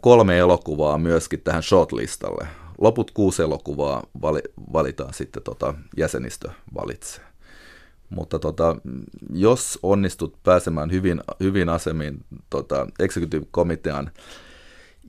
[0.00, 2.48] kolme elokuvaa myöskin tähän shortlistalle.
[2.78, 4.06] Loput kuusi elokuvaa
[4.72, 7.24] valitaan sitten tota, jäsenistö valitsee.
[8.10, 8.76] Mutta tota,
[9.32, 14.10] jos onnistut pääsemään hyvin, hyvin asemiin tota, executive-komitean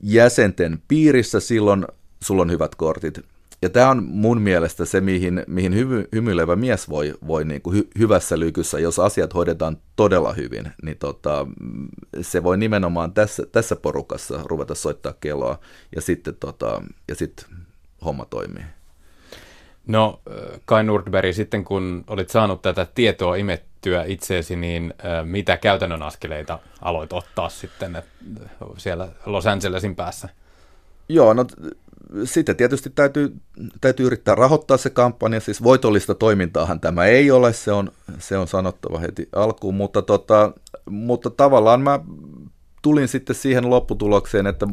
[0.02, 1.86] jäsenten piirissä, silloin
[2.22, 3.20] sulla on hyvät kortit
[3.62, 7.76] ja tämä on mun mielestä se, mihin, mihin hymy, hymyilevä mies voi, voi niin kuin
[7.76, 11.46] hy, hyvässä lykyssä, jos asiat hoidetaan todella hyvin, niin tota,
[12.20, 15.58] se voi nimenomaan tässä, tässä porukassa ruveta soittaa kelloa
[15.96, 17.46] ja sitten, tota, ja sitten
[18.04, 18.64] homma toimii.
[19.86, 20.20] No
[20.64, 24.94] Kai Nordberg, sitten kun olit saanut tätä tietoa imettyä itseesi, niin
[25.24, 28.02] mitä käytännön askeleita aloit ottaa sitten
[28.76, 30.28] siellä Los Angelesin päässä?
[31.08, 31.46] Joo, no
[32.24, 33.36] sitten tietysti täytyy,
[33.80, 38.48] täytyy yrittää rahoittaa se kampanja, siis voitollista toimintaahan tämä ei ole, se on, se on
[38.48, 40.52] sanottava heti alkuun, mutta, tota,
[40.90, 42.00] mutta tavallaan mä
[42.82, 44.66] tulin sitten siihen lopputulokseen, että,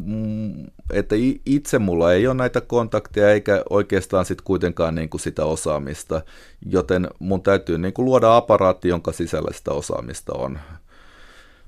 [0.92, 1.14] että
[1.46, 6.22] itse mulla ei ole näitä kontakteja eikä oikeastaan sitten kuitenkaan niin kuin sitä osaamista,
[6.66, 10.58] joten mun täytyy niin kuin luoda aparaatti, jonka sisällä sitä osaamista on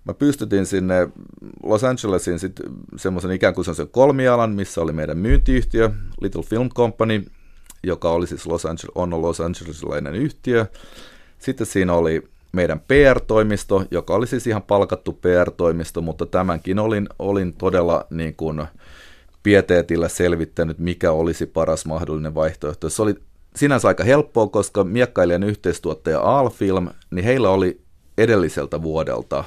[0.05, 1.09] mä pystytin sinne
[1.63, 2.39] Los Angelesiin
[2.97, 7.25] semmoisen ikään kuin semmoisen kolmialan, missä oli meidän myyntiyhtiö Little Film Company,
[7.83, 10.67] joka oli siis Los Angeles, on Los Angelesilainen yhtiö.
[11.39, 17.53] Sitten siinä oli meidän PR-toimisto, joka oli siis ihan palkattu PR-toimisto, mutta tämänkin olin, olin
[17.53, 18.63] todella niin kuin
[19.43, 22.91] pieteetillä selvittänyt, mikä olisi paras mahdollinen vaihtoehto.
[22.91, 23.15] Se oli
[23.57, 27.81] sinänsä aika helppoa, koska miekkailijan yhteistuottaja Alfilm, niin heillä oli
[28.19, 29.45] edelliseltä vuodelta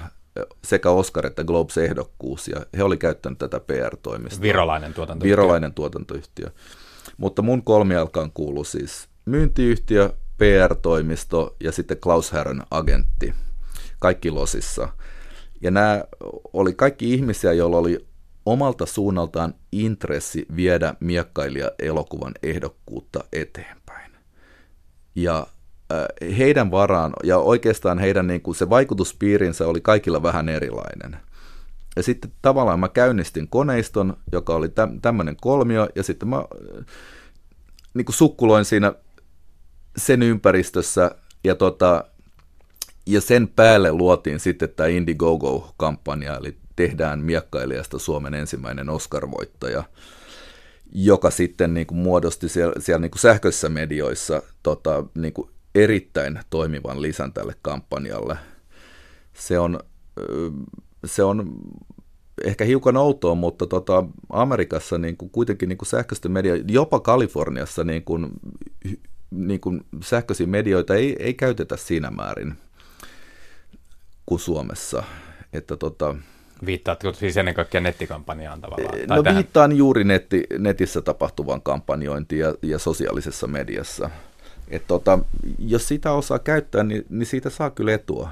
[0.63, 4.41] sekä Oscar että Globes-ehdokkuus, ja he oli käyttänyt tätä PR-toimistoa.
[4.41, 5.31] Virolainen tuotantoyhtiö.
[5.31, 6.47] Virolainen tuotantoyhtiö.
[7.17, 13.33] Mutta mun kolmialkaan kuuluu siis myyntiyhtiö, PR-toimisto ja sitten Klaus Herren agentti,
[13.99, 14.89] kaikki losissa.
[15.61, 16.03] Ja nämä
[16.53, 18.07] oli kaikki ihmisiä, joilla oli
[18.45, 24.11] omalta suunnaltaan intressi viedä miekkailija elokuvan ehdokkuutta eteenpäin.
[25.15, 25.47] Ja
[26.37, 31.17] heidän varaan, ja oikeastaan heidän niin kuin se vaikutuspiirinsä oli kaikilla vähän erilainen.
[31.95, 36.43] Ja sitten tavallaan mä käynnistin koneiston, joka oli täm, tämmöinen kolmio, ja sitten mä
[37.93, 38.93] niin kuin sukkuloin siinä
[39.97, 41.11] sen ympäristössä,
[41.43, 42.03] ja, tota,
[43.05, 49.83] ja sen päälle luotiin sitten tämä Indiegogo-kampanja, eli tehdään miekkailijasta Suomen ensimmäinen Oscar-voittaja.
[50.95, 56.39] joka sitten niin kuin muodosti siellä, siellä niin kuin sähköisissä medioissa tota, niin kuin erittäin
[56.49, 58.37] toimivan lisän tälle kampanjalle.
[59.33, 59.79] Se on,
[61.05, 61.53] se on
[62.43, 67.83] ehkä hiukan outoa, mutta tota, Amerikassa niin kuin kuitenkin niin kuin sähköisten media, jopa Kaliforniassa
[67.83, 68.29] niin kuin,
[69.31, 72.53] niin kuin sähköisiä medioita ei, ei käytetä siinä määrin
[74.25, 75.03] kuin Suomessa.
[75.53, 76.15] Että tota,
[76.65, 78.97] Viittaatko siis ennen kaikkea nettikampanjaan tavallaan?
[79.07, 79.35] Tai no tähän?
[79.35, 84.09] viittaan juuri netti, netissä tapahtuvaan kampanjointiin ja, ja sosiaalisessa mediassa.
[84.67, 85.19] Et tota,
[85.59, 88.29] jos sitä osaa käyttää, niin, niin siitä saa kyllä etua.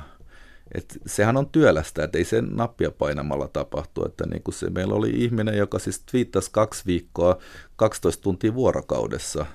[0.74, 4.06] Et sehän on työlästä, että ei sen nappia painamalla tapahtu.
[4.06, 7.38] Että niin kuin se, meillä oli ihminen, joka siis twiittasi kaksi viikkoa,
[7.76, 9.46] 12 tuntia vuorokaudessa.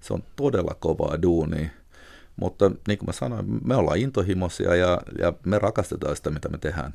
[0.00, 1.68] Se on todella kovaa duunia.
[2.36, 6.58] Mutta niin kuin mä sanoin, me ollaan intohimoisia ja, ja me rakastetaan sitä, mitä me
[6.58, 6.92] tehdään.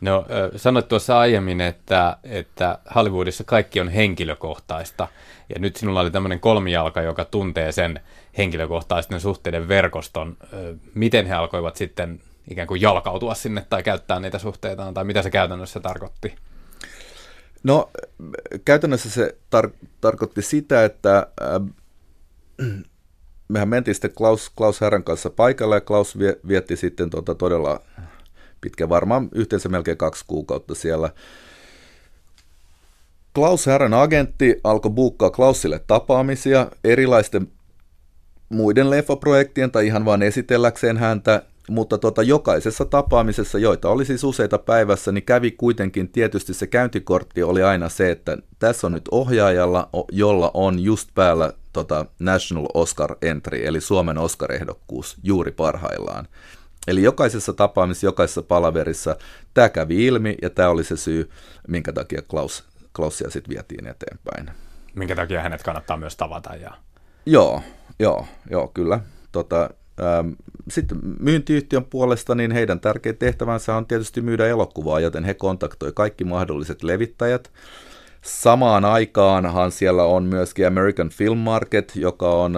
[0.00, 5.08] No sanoit tuossa aiemmin, että, että Hollywoodissa kaikki on henkilökohtaista,
[5.54, 8.00] ja nyt sinulla oli tämmöinen kolmijalka, joka tuntee sen
[8.38, 10.36] henkilökohtaisten suhteiden verkoston.
[10.94, 15.30] Miten he alkoivat sitten ikään kuin jalkautua sinne tai käyttää niitä suhteitaan, tai mitä se
[15.30, 16.34] käytännössä tarkoitti?
[17.62, 17.90] No
[18.64, 22.80] käytännössä se tar- tarkoitti sitä, että äh,
[23.48, 27.80] mehän mentiin sitten Klaus, Klaus Herran kanssa paikalle, ja Klaus vie, vietti sitten tota todella
[28.60, 31.10] pitkä, varmaan yhteensä melkein kaksi kuukautta siellä.
[33.34, 37.48] Klaus Herran agentti alkoi buukkaa Klausille tapaamisia erilaisten
[38.48, 44.58] muiden leffaprojektien tai ihan vain esitelläkseen häntä, mutta tota, jokaisessa tapaamisessa, joita oli siis useita
[44.58, 49.88] päivässä, niin kävi kuitenkin tietysti se käyntikortti oli aina se, että tässä on nyt ohjaajalla,
[50.12, 56.28] jolla on just päällä tota, National Oscar Entry, eli Suomen Oscar-ehdokkuus juuri parhaillaan.
[56.88, 59.16] Eli jokaisessa tapaamisessa, jokaisessa palaverissa
[59.54, 61.30] tämä kävi ilmi ja tämä oli se syy,
[61.68, 64.50] minkä takia Klaus, Klausia sitten vietiin eteenpäin.
[64.94, 66.54] Minkä takia hänet kannattaa myös tavata.
[66.54, 66.74] Ja...
[67.26, 67.62] Joo,
[67.98, 69.00] joo, joo, kyllä.
[69.32, 69.70] Tota,
[70.00, 70.32] ähm,
[70.70, 76.24] sitten myyntiyhtiön puolesta, niin heidän tärkein tehtävänsä on tietysti myydä elokuvaa, joten he kontaktoi kaikki
[76.24, 77.52] mahdolliset levittäjät.
[78.28, 82.54] Samaan aikaanhan siellä on myöskin American Film Market, joka on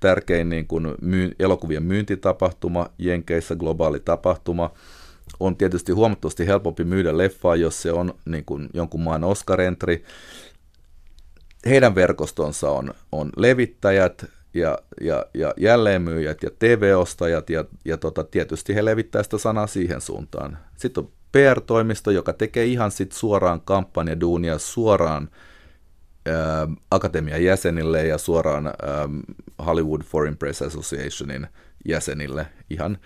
[0.00, 4.70] tärkein niin kuin myy- elokuvien myyntitapahtuma, Jenkeissä globaali tapahtuma.
[5.40, 10.04] On tietysti huomattavasti helpompi myydä leffaa, jos se on niin kuin jonkun maan Oscar-entry.
[11.66, 18.74] Heidän verkostonsa on, on levittäjät ja, ja, ja jälleenmyyjät ja TV-ostajat ja, ja tota, tietysti
[18.74, 20.58] he levittää sitä sanaa siihen suuntaan.
[20.76, 25.28] Sitten on PR-toimisto, joka tekee ihan sit suoraan kampanjaduunia suoraan
[26.26, 28.74] ää, akatemian jäsenille ja suoraan ää,
[29.66, 31.46] Hollywood Foreign Press Associationin
[31.84, 32.98] jäsenille ihan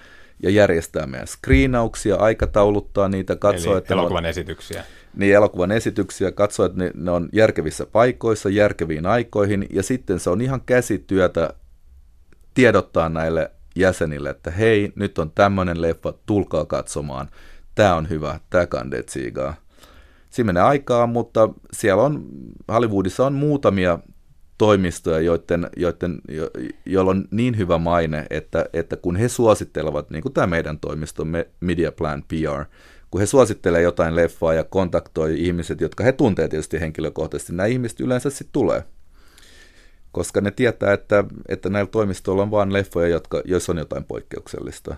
[0.42, 4.85] ja järjestää meidän screenauksia, aikatauluttaa niitä, katsoa, Eli että elokuvan on, esityksiä.
[5.16, 10.30] Niin, elokuvan esityksiä, katsoa, että ne, ne on järkevissä paikoissa, järkeviin aikoihin, ja sitten se
[10.30, 11.54] on ihan käsityötä
[12.54, 17.28] tiedottaa näille jäsenille, että hei, nyt on tämmöinen leffa, tulkaa katsomaan
[17.74, 19.54] tämä on hyvä, tämä kandee tsiigaa.
[20.30, 22.26] Siinä menee aikaa, mutta siellä on,
[22.68, 23.98] Hollywoodissa on muutamia
[24.58, 26.50] toimistoja, joiden, joiden, jo,
[26.87, 31.26] joilla on niin hyvä maine, että, että kun he suosittelevat, niin kuin tämä meidän toimisto,
[31.61, 32.64] Media Plan PR,
[33.11, 38.00] kun he suosittelee jotain leffaa ja kontaktoi ihmiset, jotka he tuntee tietysti henkilökohtaisesti, nämä ihmiset
[38.00, 38.85] yleensä sitten tulee.
[40.12, 44.96] Koska ne tietää, että, että näillä toimistoilla on vain leffoja, jotka, joissa on jotain poikkeuksellista.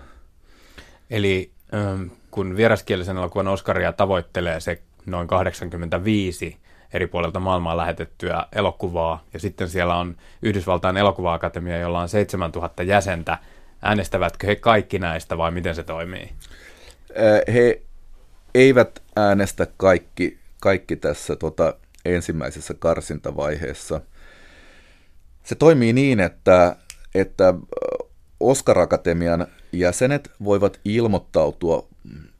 [1.09, 1.51] Eli
[2.35, 6.57] kun vieraskielisen elokuvan Oscaria tavoittelee se noin 85
[6.93, 13.37] eri puolilta maailmaa lähetettyä elokuvaa, ja sitten siellä on Yhdysvaltain elokuva-akatemia, jolla on 7000 jäsentä.
[13.81, 16.31] Äänestävätkö he kaikki näistä vai miten se toimii?
[17.53, 17.81] He
[18.55, 21.73] eivät äänestä kaikki, kaikki tässä tota,
[22.05, 24.01] ensimmäisessä karsintavaiheessa.
[25.43, 26.75] Se toimii niin, että,
[27.15, 27.53] että
[28.39, 31.87] Oscar Akatemian jäsenet voivat ilmoittautua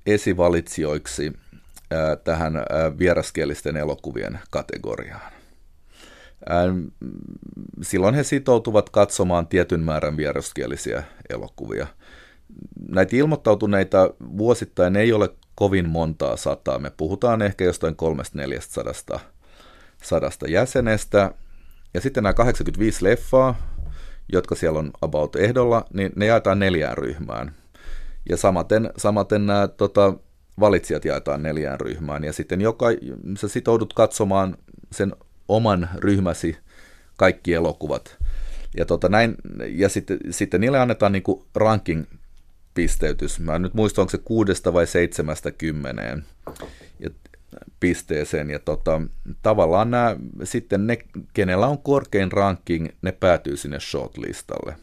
[0.06, 1.34] esivalitsijoiksi
[2.24, 2.54] tähän
[3.00, 5.32] vieraskielisten elokuvien kategoriaan.
[7.82, 11.88] Silloin he sitoutuvat katsomaan tietyn määrän vieraskielisiä elokuvia.
[12.90, 16.80] Näitä ilmoittautuneita vuosittain ei ole kovin montaa sataa.
[16.80, 19.20] Me puhutaan ehkä jostain kolmesta neljästä sadasta,
[20.04, 21.32] sadasta jäsenestä.
[21.94, 23.56] Ja sitten nämä 85 leffaa,
[24.32, 27.56] jotka siellä on about ehdolla, niin ne jaetaan neljään ryhmään.
[28.30, 30.14] Ja samaten, samaten nämä tota,
[30.60, 32.24] valitsijat jaetaan neljään ryhmään.
[32.24, 32.86] Ja sitten joka,
[33.38, 34.58] sä sitoudut katsomaan
[34.92, 35.14] sen
[35.48, 36.58] oman ryhmäsi
[37.18, 38.18] kaikki elokuvat.
[38.78, 39.36] Ja, tota näin,
[39.68, 43.40] ja sitten, sitten niille annetaan niinku ranking-pisteytys.
[43.40, 46.26] Mä en nyt muista, onko se kuudesta vai seitsemästä kymmeneen.
[47.00, 47.10] Ja
[47.80, 48.50] pisteeseen.
[48.50, 49.02] Ja tota,
[49.42, 50.98] tavallaan nämä, sitten ne,
[51.34, 54.76] kenellä on korkein ranking, ne päätyy sinne shortlistalle.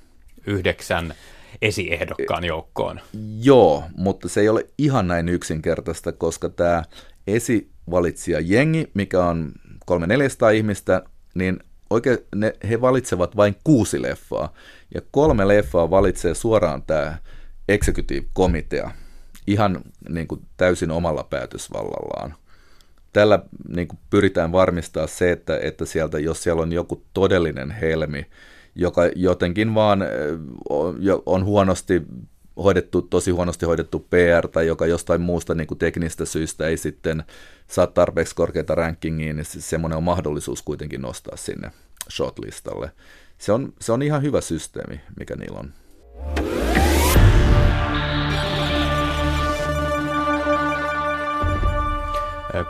[0.47, 1.15] Yhdeksän
[1.63, 3.01] esiehdokkaan joukkoon.
[3.43, 6.83] Joo, mutta se ei ole ihan näin yksinkertaista, koska tämä
[7.27, 9.53] esivalitsija jengi, mikä on
[9.91, 11.03] 300-400 ihmistä,
[11.35, 11.61] niin
[11.91, 14.53] oikein ne, he valitsevat vain kuusi leffaa.
[14.95, 17.19] Ja kolme leffaa valitsee suoraan tämä
[17.69, 18.91] executive komitea
[19.47, 22.35] ihan niin kuin täysin omalla päätösvallallaan.
[23.13, 28.27] Tällä niin kuin pyritään varmistaa se, että, että sieltä, jos siellä on joku todellinen helmi,
[28.75, 30.05] joka jotenkin vaan
[31.27, 32.03] on huonosti
[32.57, 37.25] hoidettu, tosi huonosti hoidettu PR tai joka jostain muusta niin kuin teknistä syystä ei sitten
[37.67, 41.71] saa tarpeeksi korkeita rankingiin, niin semmoinen on mahdollisuus kuitenkin nostaa sinne
[42.11, 42.91] shortlistalle.
[43.39, 45.73] Se on, se on ihan hyvä systeemi, mikä niillä on.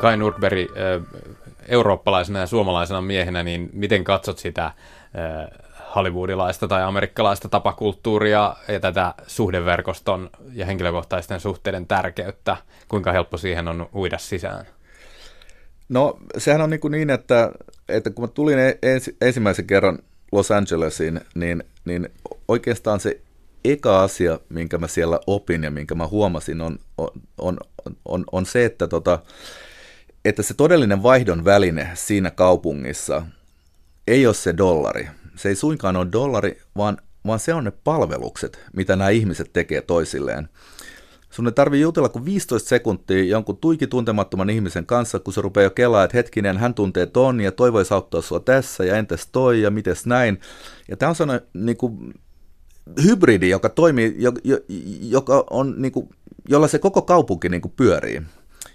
[0.01, 0.59] Kai Nordberg,
[1.69, 4.73] eurooppalaisena ja suomalaisena miehenä, niin miten katsot sitä
[5.95, 12.57] hollywoodilaista tai amerikkalaista tapakulttuuria ja tätä suhdeverkoston ja henkilökohtaisten suhteiden tärkeyttä?
[12.89, 14.67] Kuinka helppo siihen on uida sisään?
[15.89, 17.53] No sehän on niin, kuin niin että,
[17.89, 19.99] että kun mä tulin e-, ensi, ensimmäisen kerran
[20.33, 22.09] Los Angelesiin, niin, niin
[22.49, 23.21] oikeastaan se
[23.65, 26.79] eka asia, minkä mä siellä opin ja minkä mä huomasin, on,
[27.39, 27.57] on,
[28.05, 29.19] on, on se, että, tota,
[30.25, 33.23] että se todellinen vaihdon väline siinä kaupungissa
[34.07, 35.09] ei ole se dollari.
[35.37, 39.83] Se ei suinkaan ole dollari, vaan, vaan se on ne palvelukset, mitä nämä ihmiset tekee
[39.83, 40.49] toisilleen.
[41.31, 45.65] Sun ei tarvi jutella kuin 15 sekuntia jonkun tuiki tuntemattoman ihmisen kanssa, kun se rupeaa
[45.65, 49.63] jo kelaa, että hetkinen, hän tuntee ton ja toivoisi auttaa sua tässä ja entäs toi
[49.63, 50.41] ja mites näin.
[50.89, 52.15] Ja tämä on sellainen niin kuin,
[53.03, 54.59] hybridi, joka toimii, jo, jo,
[55.01, 56.09] joka on, niin kuin,
[56.49, 58.23] jolla se koko kaupunki niin kuin, pyörii.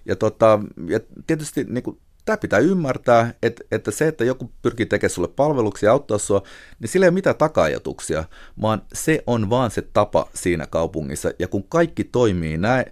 [0.05, 4.85] Ja, tota, ja tietysti niin kuin, tämä pitää ymmärtää, että, että se, että joku pyrkii
[4.85, 6.41] tekemään sulle palveluksia ja auttaa sua,
[6.79, 8.23] niin sillä ei ole mitään taka-ajatuksia,
[8.61, 11.31] vaan se on vaan se tapa siinä kaupungissa.
[11.39, 12.85] Ja kun kaikki toimii näin,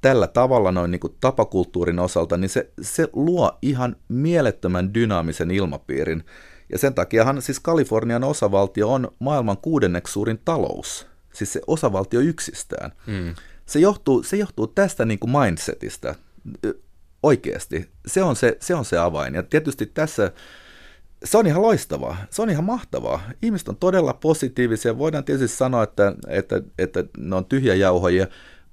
[0.00, 6.24] tällä tavalla noin niin kuin tapakulttuurin osalta, niin se, se luo ihan mielettömän dynaamisen ilmapiirin.
[6.72, 11.06] Ja sen takiahan siis Kalifornian osavaltio on maailman kuudenneksi suurin talous.
[11.32, 12.92] Siis se osavaltio yksistään.
[13.06, 13.34] Mm.
[13.66, 16.14] Se, johtuu, se johtuu tästä niin kuin mindsetistä
[17.22, 17.90] oikeasti.
[18.06, 19.34] Se on se, se on se avain.
[19.34, 20.32] Ja tietysti tässä
[21.24, 22.16] se on ihan loistavaa.
[22.30, 23.22] Se on ihan mahtavaa.
[23.42, 24.98] Ihmiset on todella positiivisia.
[24.98, 28.26] Voidaan tietysti sanoa, että, että, että ne on tyhjä jauhoja,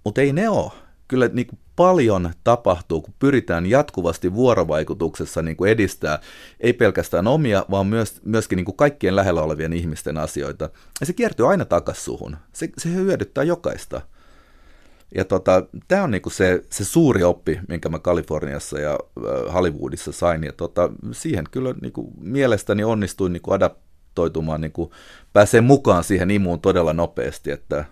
[0.04, 0.72] mutta ei ne ole.
[1.08, 6.20] Kyllä niin kuin paljon tapahtuu, kun pyritään jatkuvasti vuorovaikutuksessa niin kuin edistää
[6.60, 10.70] ei pelkästään omia, vaan myös, myöskin niin kuin kaikkien lähellä olevien ihmisten asioita.
[11.00, 12.38] Ja se kiertyy aina takaisin suhun.
[12.54, 14.02] Se, se hyödyttää jokaista.
[15.16, 20.12] Ja tota, tämä on niinku se, se suuri oppi, minkä mä Kaliforniassa ja äh, Hollywoodissa
[20.12, 20.44] sain.
[20.44, 24.92] Ja tota, siihen kyllä niinku, mielestäni onnistuin niinku adaptoitumaan, niinku,
[25.34, 27.52] pääsee mukaan siihen imuun todella nopeasti.
[27.52, 27.86] Että,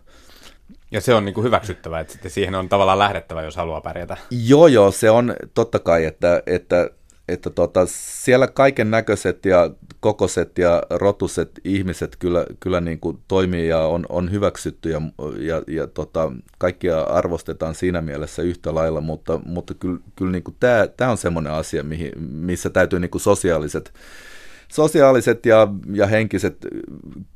[0.91, 4.17] ja se on niin kuin hyväksyttävä, että siihen on tavallaan lähdettävä, jos haluaa pärjätä.
[4.31, 6.89] Joo, joo, se on totta kai, että, että
[7.27, 13.67] että tota, siellä kaiken näköiset ja kokoset ja rotuset ihmiset kyllä, kyllä niin kuin toimii
[13.67, 15.01] ja on, on hyväksytty ja,
[15.39, 20.43] ja, ja tota, kaikkia arvostetaan siinä mielessä yhtä lailla, mutta, mutta kyllä, kyllä niin
[20.97, 23.93] tämä on semmoinen asia, mihin, missä täytyy niin kuin sosiaaliset,
[24.67, 26.67] sosiaaliset ja, ja henkiset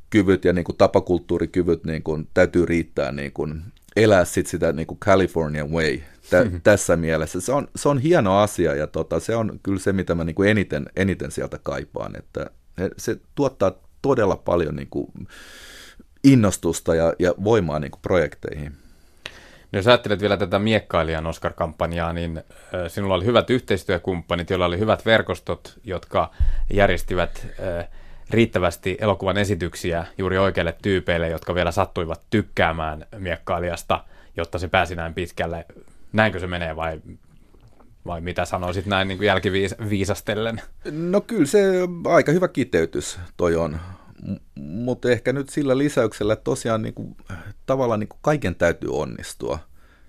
[0.10, 3.62] kyvyt ja niin kuin tapakulttuurikyvyt niin kuin, täytyy riittää niin kuin,
[3.96, 6.62] elää sit sitä niin kuin Californian way tä, mm-hmm.
[6.62, 7.42] tässä mielessä.
[7.42, 10.36] Se on, se on hieno asia ja tota, se on kyllä se, mitä mä niin
[10.36, 12.52] kuin eniten, eniten sieltä kaipaan, että
[12.98, 15.12] se tuottaa todella paljon niin kuin
[16.24, 18.72] innostusta ja, ja voimaa niin kuin projekteihin.
[19.72, 22.44] No jos ajattelet vielä tätä miekkailijan Oscar-kampanjaa, niin
[22.88, 26.32] sinulla oli hyvät yhteistyökumppanit, joilla oli hyvät verkostot, jotka
[26.74, 27.48] järjestivät
[28.30, 34.04] riittävästi elokuvan esityksiä juuri oikeille tyypeille, jotka vielä sattuivat tykkäämään miekkailijasta,
[34.38, 35.66] jotta se pääsi näin pitkälle.
[36.14, 37.02] Näinkö se menee vai,
[38.06, 40.62] vai mitä sanoisit näin niin kuin jälkiviisastellen?
[40.92, 41.62] No kyllä se
[42.06, 43.80] aika hyvä kiteytys toi on,
[44.56, 47.18] mutta ehkä nyt sillä lisäyksellä että tosiaan niin kuin,
[47.66, 49.60] tavallaan niin kuin kaiken täytyy onnistua,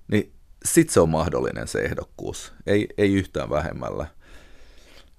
[0.08, 0.32] niin
[0.64, 4.06] sitten se on mahdollinen se ehdokkuus, ei, ei yhtään vähemmällä.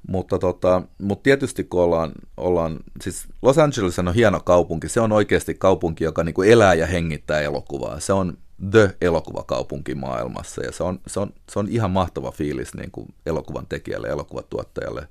[0.08, 5.12] Mutta, tota, mutta tietysti kun ollaan, ollaan, siis Los Angeles on hieno kaupunki, se on
[5.12, 8.00] oikeasti kaupunki, joka niin kuin elää ja hengittää elokuvaa.
[8.00, 8.38] Se on
[8.72, 13.14] the elokuvakaupunki maailmassa ja se on, se on, se on ihan mahtava fiilis niin kuin
[13.26, 15.08] elokuvan tekijälle, elokuvatuottajalle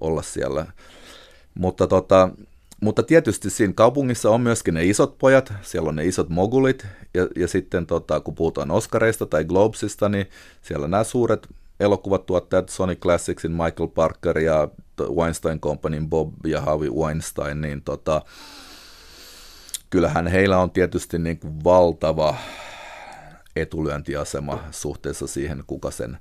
[0.00, 0.66] olla siellä.
[1.54, 2.28] Mutta, tota,
[2.80, 7.28] mutta tietysti siinä kaupungissa on myöskin ne isot pojat, siellä on ne isot mogulit ja,
[7.36, 10.26] ja sitten tota, kun puhutaan Oscareista tai Globesista, niin
[10.62, 11.48] siellä nämä suuret
[11.80, 14.68] elokuvatuottajat Sony Classicsin Michael Parker ja
[15.00, 18.22] Weinstein Companyn Bob ja Harvey Weinstein, niin tota,
[19.90, 22.36] kyllähän heillä on tietysti niin kuin valtava
[23.56, 26.18] etulyöntiasema suhteessa siihen, kuka sen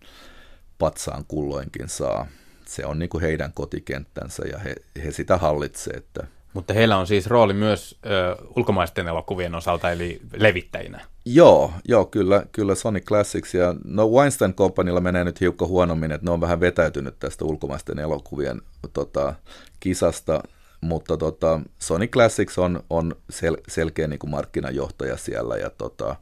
[0.77, 2.27] patsaan kulloinkin saa.
[2.65, 5.97] Se on niin kuin heidän kotikenttänsä ja he, he sitä hallitsevat.
[5.97, 11.05] Että mutta heillä on siis rooli myös ö, ulkomaisten elokuvien osalta, eli levittäjinä.
[11.25, 16.25] Joo, joo kyllä, kyllä Sony Classics ja no Weinstein Companylla menee nyt hiukka huonommin, että
[16.25, 18.61] ne on vähän vetäytynyt tästä ulkomaisten elokuvien
[18.93, 19.33] tota,
[19.79, 20.43] kisasta,
[20.81, 26.15] mutta tota, Sony Classics on, on sel, selkeä niin kuin markkinajohtaja siellä ja, tota,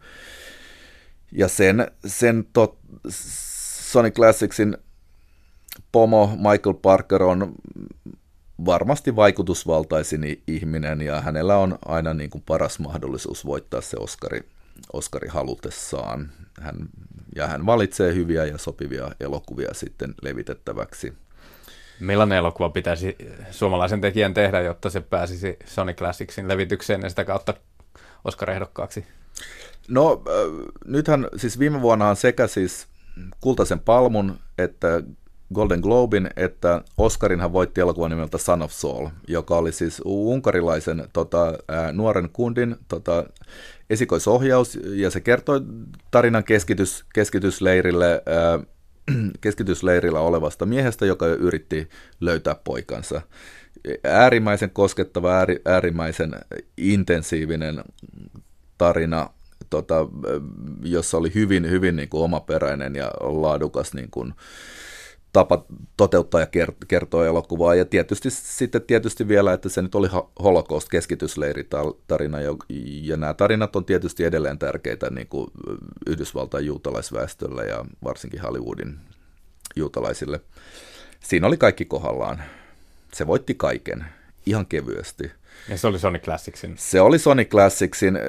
[1.35, 2.77] ja sen, sen tot,
[3.91, 4.77] Sony Classicsin
[5.91, 7.53] pomo Michael Parker on
[8.65, 14.49] varmasti vaikutusvaltaisin ihminen ja hänellä on aina niin kuin paras mahdollisuus voittaa se Oscari,
[14.93, 16.31] Oscari halutessaan.
[16.61, 16.75] Hän,
[17.35, 21.13] ja hän valitsee hyviä ja sopivia elokuvia sitten levitettäväksi.
[21.99, 23.17] Millainen elokuva pitäisi
[23.51, 27.53] suomalaisen tekijän tehdä, jotta se pääsisi Sonic Classicsin levitykseen ja sitä kautta
[28.25, 29.05] Oscar-ehdokkaaksi?
[29.87, 32.87] No äh, nythän siis viime vuonna sekä siis
[33.41, 35.03] Kultaisen palmun että
[35.53, 41.53] Golden Globin, että Oscarinhan voitti elokuvan nimeltä Son of Soul, joka oli siis unkarilaisen tota,
[41.91, 43.23] nuoren kundin tota,
[43.89, 45.61] esikoisohjaus, ja se kertoi
[46.11, 48.23] tarinan keskitys, keskitysleirille,
[49.41, 51.89] keskitysleirillä olevasta miehestä, joka yritti
[52.21, 53.21] löytää poikansa.
[54.03, 56.35] Äärimmäisen koskettava, ääri, äärimmäisen
[56.77, 57.83] intensiivinen
[58.77, 59.29] tarina,
[59.73, 60.07] tota,
[60.83, 64.33] jossa oli hyvin, hyvin niin kuin omaperäinen ja laadukas niin kuin,
[65.33, 65.65] tapa
[65.97, 66.47] toteuttaa ja
[66.87, 67.75] kertoa elokuvaa.
[67.75, 70.07] Ja tietysti sitten tietysti vielä, että se nyt oli
[70.43, 72.37] holocaust keskitysleiritarina,
[73.01, 75.51] ja nämä tarinat on tietysti edelleen tärkeitä niin kuin
[76.07, 78.99] Yhdysvaltain juutalaisväestölle ja varsinkin Hollywoodin
[79.75, 80.41] juutalaisille.
[81.19, 82.43] Siinä oli kaikki kohdallaan.
[83.13, 84.05] Se voitti kaiken,
[84.45, 85.31] ihan kevyesti.
[85.69, 86.75] Ja se oli Sony Classicsin?
[86.77, 88.19] Se oli Sony Classicsin.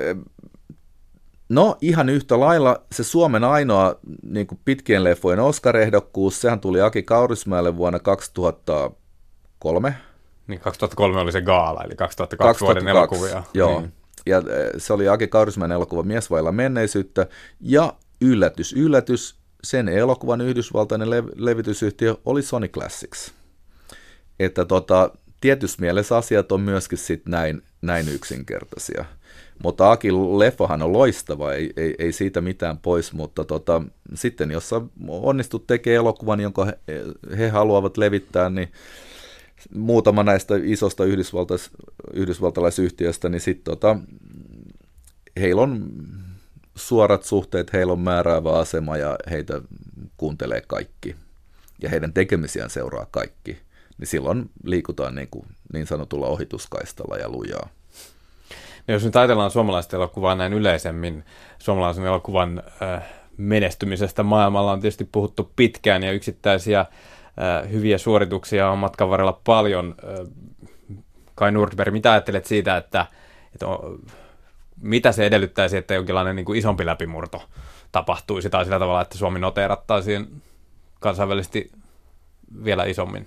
[1.54, 7.02] No ihan yhtä lailla se Suomen ainoa niin kuin pitkien leffojen Oscar-ehdokkuus, sehän tuli Aki
[7.02, 9.94] Kaurismäelle vuonna 2003.
[10.46, 13.42] Niin 2003 oli se gaala, eli 2002, 2002 vuoden elokuvia.
[13.54, 13.92] Joo, niin.
[14.26, 14.42] ja e,
[14.78, 17.26] se oli Aki Kaurismäen elokuva Mies vailla menneisyyttä,
[17.60, 23.32] ja yllätys, yllätys, sen elokuvan yhdysvaltainen lev- levitysyhtiö oli Sony Classics.
[24.40, 29.04] Että tota, tietyssä mielessä asiat on myöskin sit näin, näin yksinkertaisia.
[29.62, 33.82] Mutta Akin leffahan on loistava, ei, ei, ei siitä mitään pois, mutta tota,
[34.14, 34.70] sitten jos
[35.08, 36.78] onnistut tekemään elokuvan, jonka he,
[37.38, 38.72] he haluavat levittää, niin
[39.74, 41.70] muutama näistä isosta yhdysvaltais,
[42.12, 43.96] yhdysvaltalaisyhtiöstä, niin sitten tota,
[45.40, 45.90] heillä on
[46.74, 49.60] suorat suhteet, heillä on määräävä asema ja heitä
[50.16, 51.16] kuuntelee kaikki.
[51.82, 53.58] Ja heidän tekemisiään seuraa kaikki.
[53.98, 57.68] Niin silloin liikutaan niin, kuin niin sanotulla ohituskaistalla ja lujaa.
[58.86, 61.24] No jos nyt ajatellaan suomalaista elokuvaa näin yleisemmin,
[61.58, 63.02] suomalaisen elokuvan äh,
[63.36, 69.94] menestymisestä maailmalla on tietysti puhuttu pitkään ja yksittäisiä äh, hyviä suorituksia on matkan varrella paljon.
[70.04, 70.26] Äh,
[71.34, 73.06] Kai Nordberg, mitä ajattelet siitä, että,
[73.52, 74.00] että on,
[74.80, 77.42] mitä se edellyttäisi, että jonkinlainen niin kuin isompi läpimurto
[77.92, 80.42] tapahtuisi tai sillä tavalla, että Suomi noteerattaisiin
[81.00, 81.72] kansainvälisesti
[82.64, 83.26] vielä isommin?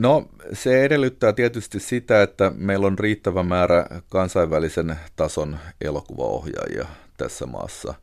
[0.00, 6.86] No se edellyttää tietysti sitä, että meillä on riittävä määrä kansainvälisen tason elokuvaohjaajia
[7.16, 7.94] tässä maassa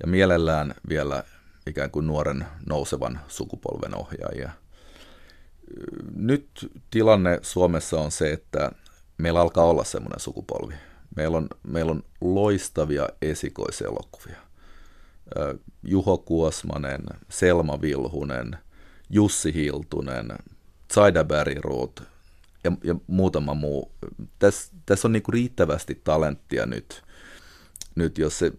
[0.00, 1.24] ja mielellään vielä
[1.66, 4.50] ikään kuin nuoren nousevan sukupolven ohjaajia.
[6.16, 6.48] Nyt
[6.90, 8.70] tilanne Suomessa on se, että
[9.18, 10.74] meillä alkaa olla semmoinen sukupolvi.
[11.16, 14.38] Meillä on, meillä on loistavia esikoiselokuvia.
[15.82, 18.56] Juho Kuosmanen, Selma Vilhunen,
[19.10, 20.26] Jussi Hiltunen,
[20.92, 22.02] Zaida Bergroth
[22.64, 23.92] ja, ja muutama muu.
[24.38, 27.02] Tässä täs on niinku riittävästi talenttia nyt,
[27.94, 28.52] nyt jos, se,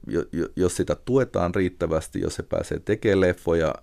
[0.56, 3.76] jos sitä tuetaan riittävästi, jos se pääsee tekemään leffoja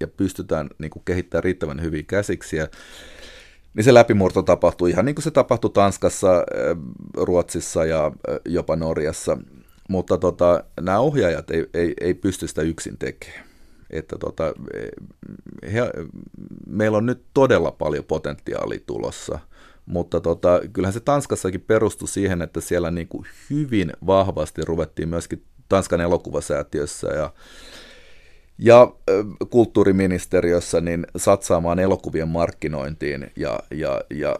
[0.00, 2.68] ja pystytään niinku kehittämään riittävän hyviä käsiksiä,
[3.74, 6.44] niin se läpimurto tapahtuu ihan niin kuin se tapahtui Tanskassa, äh,
[7.16, 9.38] Ruotsissa ja äh, jopa Norjassa.
[9.88, 13.49] Mutta tota, nämä ohjaajat ei, ei, ei pysty sitä yksin tekemään
[13.90, 14.54] että tota,
[15.72, 15.80] he,
[16.66, 19.38] meillä on nyt todella paljon potentiaalia tulossa,
[19.86, 25.42] mutta tota, kyllähän se Tanskassakin perustui siihen, että siellä niin kuin hyvin vahvasti ruvettiin myöskin
[25.68, 27.32] Tanskan elokuvasäätiössä ja,
[28.58, 28.92] ja
[29.50, 34.36] kulttuuriministeriössä niin satsaamaan elokuvien markkinointiin ja, ja, ja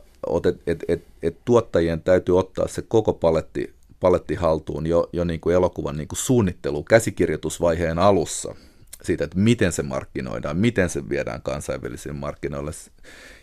[0.49, 5.41] et, et, et, et tuottajien täytyy ottaa se koko paletti, paletti haltuun jo, jo niin
[5.41, 8.55] kuin elokuvan niin kuin suunnittelu, käsikirjoitusvaiheen alussa–
[9.03, 12.71] siitä, että miten se markkinoidaan, miten se viedään kansainvälisiin markkinoille.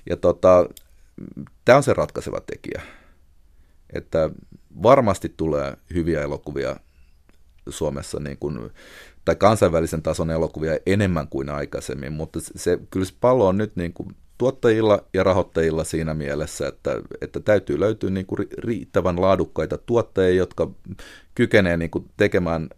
[0.10, 0.70] Ja tota,
[1.66, 2.82] tämä on se ratkaiseva tekijä,
[3.94, 4.30] että
[4.84, 6.76] varmasti tulee hyviä elokuvia
[7.70, 8.72] Suomessa niin kuin,
[9.26, 13.94] tai kansainvälisen tason elokuvia enemmän kuin aikaisemmin, mutta se, kyllä se pallo on nyt niin
[13.94, 20.38] kuin tuottajilla ja rahoittajilla siinä mielessä, että, että täytyy löytyä niin kuin riittävän laadukkaita tuottajia,
[20.38, 20.72] jotka
[21.36, 22.70] kykenee niin tekemään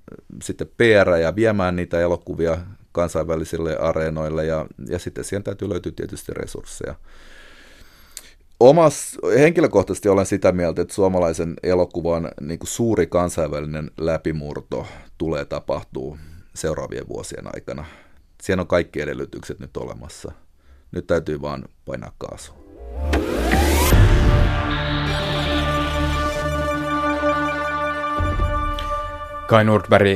[0.43, 2.57] sitten PR ja viemään niitä elokuvia
[2.91, 6.95] kansainvälisille areenoille ja, ja sitten siihen täytyy löytyä tietysti resursseja.
[8.59, 14.87] Omas, henkilökohtaisesti olen sitä mieltä, että suomalaisen elokuvan niin kuin suuri kansainvälinen läpimurto
[15.17, 16.17] tulee tapahtuu
[16.55, 17.85] seuraavien vuosien aikana.
[18.41, 20.31] Siinä on kaikki edellytykset nyt olemassa.
[20.91, 22.53] Nyt täytyy vaan painaa kaasu.
[29.47, 30.07] Kai Nordberg,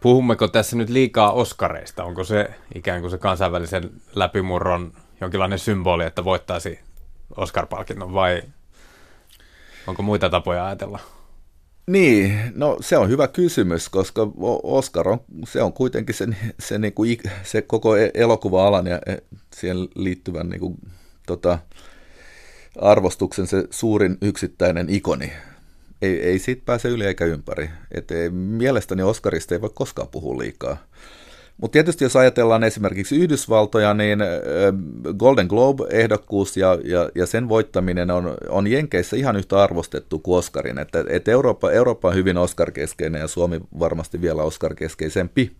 [0.00, 2.04] puhummeko tässä nyt liikaa Oskareista?
[2.04, 6.80] Onko se ikään kuin se kansainvälisen läpimurron jonkinlainen symboli, että voittaisi
[7.36, 8.42] Oscar-palkinnon vai
[9.86, 10.98] onko muita tapoja ajatella?
[11.86, 14.28] Niin, no se on hyvä kysymys, koska
[14.62, 16.26] Oscar on, se on kuitenkin se,
[16.58, 19.16] se, niin kuin, se koko e-, elokuva-alan ja e-,
[19.54, 20.78] siihen liittyvän niin kuin,
[21.26, 21.58] tota,
[22.80, 25.32] arvostuksen se suurin yksittäinen ikoni.
[26.02, 27.70] Ei, ei siitä pääse yli eikä ympäri.
[27.92, 30.76] Et mielestäni Oscarista ei voi koskaan puhua liikaa.
[31.56, 34.18] Mutta tietysti jos ajatellaan esimerkiksi Yhdysvaltoja, niin
[35.18, 40.78] Golden Globe-ehdokkuus ja, ja, ja sen voittaminen on, on Jenkeissä ihan yhtä arvostettu kuin Oscarin.
[40.78, 45.56] Että, että Eurooppa, Eurooppa on hyvin Oscar-keskeinen ja Suomi varmasti vielä Oscar-keskeisempi.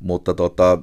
[0.00, 0.78] Mutta tota,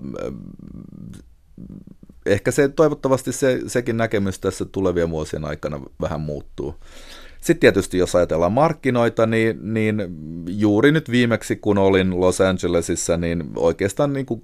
[2.25, 6.75] ehkä se toivottavasti se, sekin näkemys tässä tulevien vuosien aikana vähän muuttuu.
[7.41, 9.95] Sitten tietysti jos ajatellaan markkinoita, niin, niin
[10.47, 14.41] juuri nyt viimeksi kun olin Los Angelesissa, niin oikeastaan niin kuin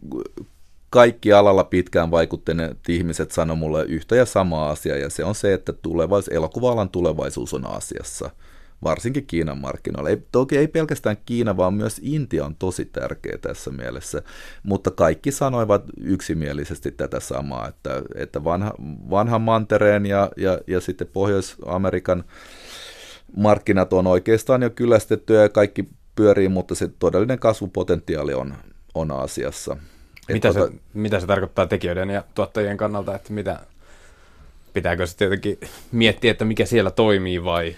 [0.90, 5.54] kaikki alalla pitkään vaikuttaneet ihmiset sanoi mulle yhtä ja samaa asiaa, ja se on se,
[5.54, 8.30] että tulevais, elokuva-alan tulevaisuus on Aasiassa,
[8.84, 10.10] varsinkin Kiinan markkinoilla.
[10.10, 14.22] Ei, toki ei pelkästään Kiina, vaan myös Intia on tosi tärkeä tässä mielessä,
[14.64, 18.74] mutta kaikki sanoivat yksimielisesti tätä samaa, että, että vanha,
[19.10, 22.24] vanhan mantereen ja, ja, ja sitten Pohjois-Amerikan
[23.36, 28.54] markkinat on oikeastaan jo kyllästetty ja kaikki pyörii, mutta se todellinen kasvupotentiaali on,
[28.94, 29.78] on asiassa.
[30.30, 33.60] Mitä, tuota, se, mitä se tarkoittaa tekijöiden ja tuottajien kannalta, että mitä,
[34.74, 35.60] pitääkö sitten jotenkin
[35.92, 37.76] miettiä, että mikä siellä toimii vai?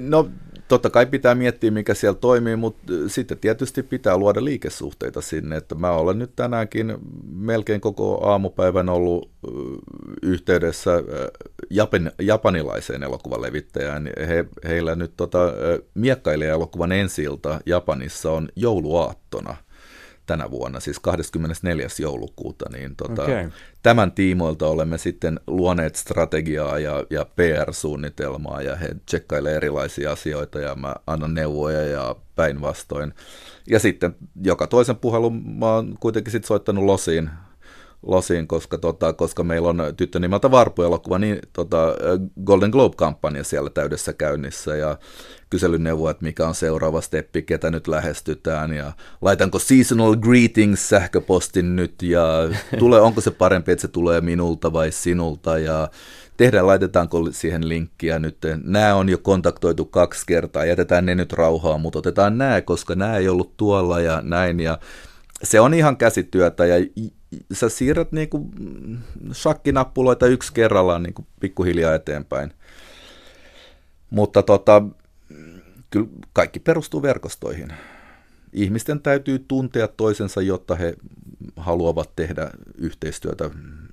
[0.00, 0.28] No
[0.68, 5.56] totta kai pitää miettiä, mikä siellä toimii, mutta sitten tietysti pitää luoda liikesuhteita sinne.
[5.56, 6.96] Että mä olen nyt tänäänkin
[7.32, 9.30] melkein koko aamupäivän ollut
[10.22, 10.90] yhteydessä
[11.70, 14.10] Japan, japanilaiseen elokuvalevittäjään.
[14.28, 15.38] He, heillä nyt tota,
[15.94, 17.24] miekkailija-elokuvan ensi
[17.66, 19.56] Japanissa on jouluaattona
[20.26, 21.88] tänä vuonna, siis 24.
[22.00, 23.50] joulukuuta, niin tota, okay.
[23.82, 30.74] tämän tiimoilta olemme sitten luoneet strategiaa ja, ja PR-suunnitelmaa, ja he tsekkailevat erilaisia asioita, ja
[30.74, 33.14] mä annan neuvoja ja päinvastoin.
[33.70, 37.30] Ja sitten joka toisen puhelun mä oon kuitenkin sitten soittanut Losiin,
[38.06, 41.94] losiin, koska, tota, koska meillä on tyttö nimeltä Varpu-elokuva, niin tota,
[42.44, 44.98] Golden Globe-kampanja siellä täydessä käynnissä ja
[45.54, 52.02] kyselyneuvoa, että mikä on seuraava steppi, ketä nyt lähestytään ja laitanko seasonal greetings sähköpostin nyt
[52.02, 52.24] ja
[52.78, 55.88] tule, onko se parempi, että se tulee minulta vai sinulta ja
[56.36, 58.38] tehdään, laitetaanko siihen linkkiä nyt.
[58.64, 63.16] Nämä on jo kontaktoitu kaksi kertaa, jätetään ne nyt rauhaa, mutta otetaan nämä, koska nämä
[63.16, 64.78] ei ollut tuolla ja näin ja
[65.42, 66.86] se on ihan käsityötä ja
[67.52, 68.50] sä siirrät niin kuin
[69.32, 72.52] shakkinappuloita yksi kerrallaan niin kuin pikkuhiljaa eteenpäin.
[74.10, 74.82] Mutta tota,
[75.94, 77.72] kyllä kaikki perustuu verkostoihin.
[78.52, 80.94] Ihmisten täytyy tuntea toisensa, jotta he
[81.56, 83.50] haluavat tehdä yhteistyötä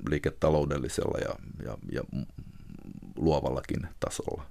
[0.09, 1.35] liiketaloudellisella ja,
[1.65, 2.01] ja, ja
[3.15, 4.45] luovallakin tasolla.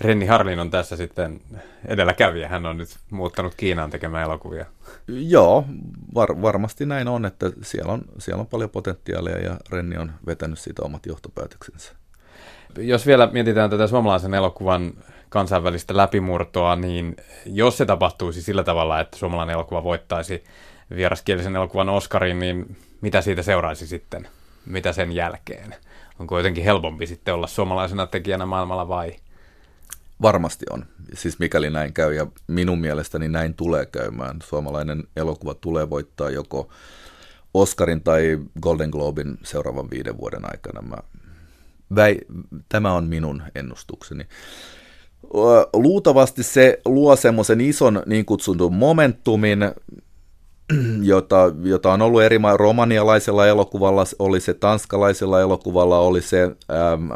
[0.00, 1.40] Renni Harlin on tässä sitten
[1.86, 2.48] edelläkävijä.
[2.48, 4.66] Hän on nyt muuttanut Kiinaan tekemään elokuvia.
[5.08, 5.64] Joo,
[6.14, 10.58] var, varmasti näin on, että siellä on, siellä on paljon potentiaalia ja Renni on vetänyt
[10.58, 11.92] siitä omat johtopäätöksensä.
[12.78, 14.92] Jos vielä mietitään tätä suomalaisen elokuvan
[15.34, 17.16] kansainvälistä läpimurtoa, niin
[17.46, 20.44] jos se tapahtuisi sillä tavalla, että suomalainen elokuva voittaisi
[20.96, 24.28] vieraskielisen elokuvan Oscarin, niin mitä siitä seuraisi sitten?
[24.66, 25.74] Mitä sen jälkeen?
[26.18, 29.16] Onko jotenkin helpompi sitten olla suomalaisena tekijänä maailmalla vai?
[30.22, 30.86] Varmasti on.
[31.14, 34.36] Siis mikäli näin käy, ja minun mielestäni näin tulee käymään.
[34.44, 36.68] Suomalainen elokuva tulee voittaa joko
[37.54, 40.82] Oscarin tai Golden Globin seuraavan viiden vuoden aikana.
[40.82, 40.96] Mä
[41.94, 42.20] väi,
[42.68, 44.26] tämä on minun ennustukseni.
[45.72, 49.58] Luultavasti se luo semmoisen ison niin kutsutun momentumin,
[51.02, 57.10] jota, jota on ollut eri romanialaisella elokuvalla, oli se tanskalaisella elokuvalla, oli se äm,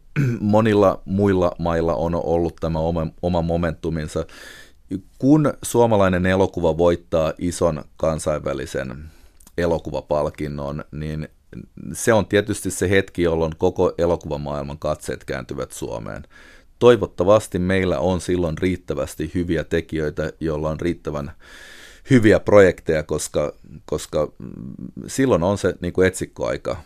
[0.40, 4.26] monilla muilla mailla on ollut tämä oma, oma momentuminsa.
[5.18, 9.04] Kun suomalainen elokuva voittaa ison kansainvälisen
[9.58, 11.28] elokuvapalkinnon, niin
[11.92, 16.24] se on tietysti se hetki, jolloin koko elokuvamaailman katseet kääntyvät Suomeen.
[16.78, 21.32] Toivottavasti meillä on silloin riittävästi hyviä tekijöitä, joilla on riittävän
[22.10, 23.54] hyviä projekteja, koska,
[23.84, 24.32] koska
[25.06, 26.76] silloin on se niin kuin etsikkoaika,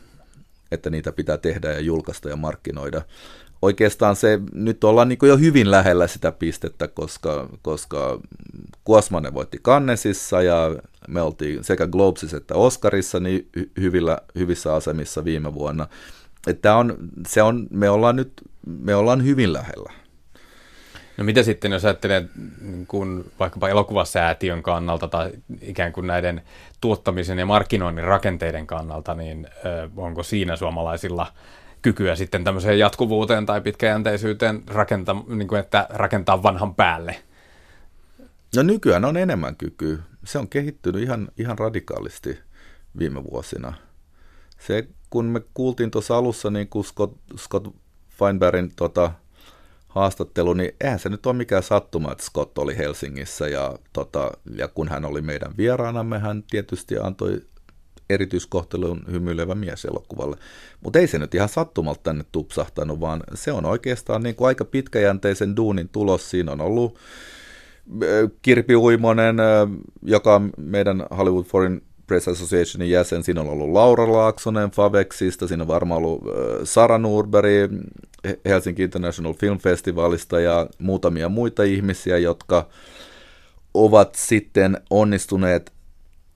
[0.70, 3.02] että niitä pitää tehdä ja julkaista ja markkinoida.
[3.62, 8.20] Oikeastaan se, nyt ollaan niin kuin jo hyvin lähellä sitä pistettä, koska, koska
[8.84, 10.76] Kuosmanen voitti Kannesissa ja
[11.08, 13.48] me oltiin sekä Globesissa että Oscarissa niin
[13.80, 15.86] hyvillä, hyvissä asemissa viime vuonna.
[16.48, 16.96] Että on,
[17.26, 18.32] se on, me ollaan nyt
[18.66, 19.92] me ollaan hyvin lähellä.
[21.16, 22.28] No mitä sitten, jos ajattelee
[22.60, 25.30] niin kun vaikkapa elokuvasäätiön kannalta tai
[25.60, 26.42] ikään kuin näiden
[26.80, 29.46] tuottamisen ja markkinoinnin rakenteiden kannalta, niin
[29.96, 31.26] onko siinä suomalaisilla
[31.82, 37.16] kykyä sitten tämmöiseen jatkuvuuteen tai pitkäjänteisyyteen rakentaa, niin kuin että rakentaa vanhan päälle?
[38.56, 39.98] No nykyään on enemmän kykyä.
[40.24, 42.38] Se on kehittynyt ihan, ihan radikaalisti
[42.98, 43.72] viime vuosina.
[44.58, 47.68] Se, kun me kuultiin tuossa alussa, niin kuin Scott, Scott
[48.08, 49.12] Feinbergin tota,
[49.88, 54.68] haastattelu, niin eihän se nyt ole mikään sattuma, että Scott oli Helsingissä ja, tota, ja
[54.68, 57.42] kun hän oli meidän vieraanamme, hän tietysti antoi
[58.10, 60.36] erityiskohtelun hymyilevä mies elokuvalle.
[60.80, 64.64] Mutta ei se nyt ihan sattumalta tänne tupsahtanut, vaan se on oikeastaan niin kuin aika
[64.64, 66.30] pitkäjänteisen duunin tulos.
[66.30, 66.98] Siinä on ollut
[68.42, 69.36] Kirpi Uimonen,
[70.02, 73.22] joka on meidän Hollywood Foreign Press Associationin jäsen.
[73.22, 76.22] Siinä on ollut Laura Laaksonen Favexista, siinä on varmaan ollut
[76.64, 77.72] Sara Nurberg
[78.44, 82.68] Helsinki International Film Festivalista ja muutamia muita ihmisiä, jotka
[83.74, 85.72] ovat sitten onnistuneet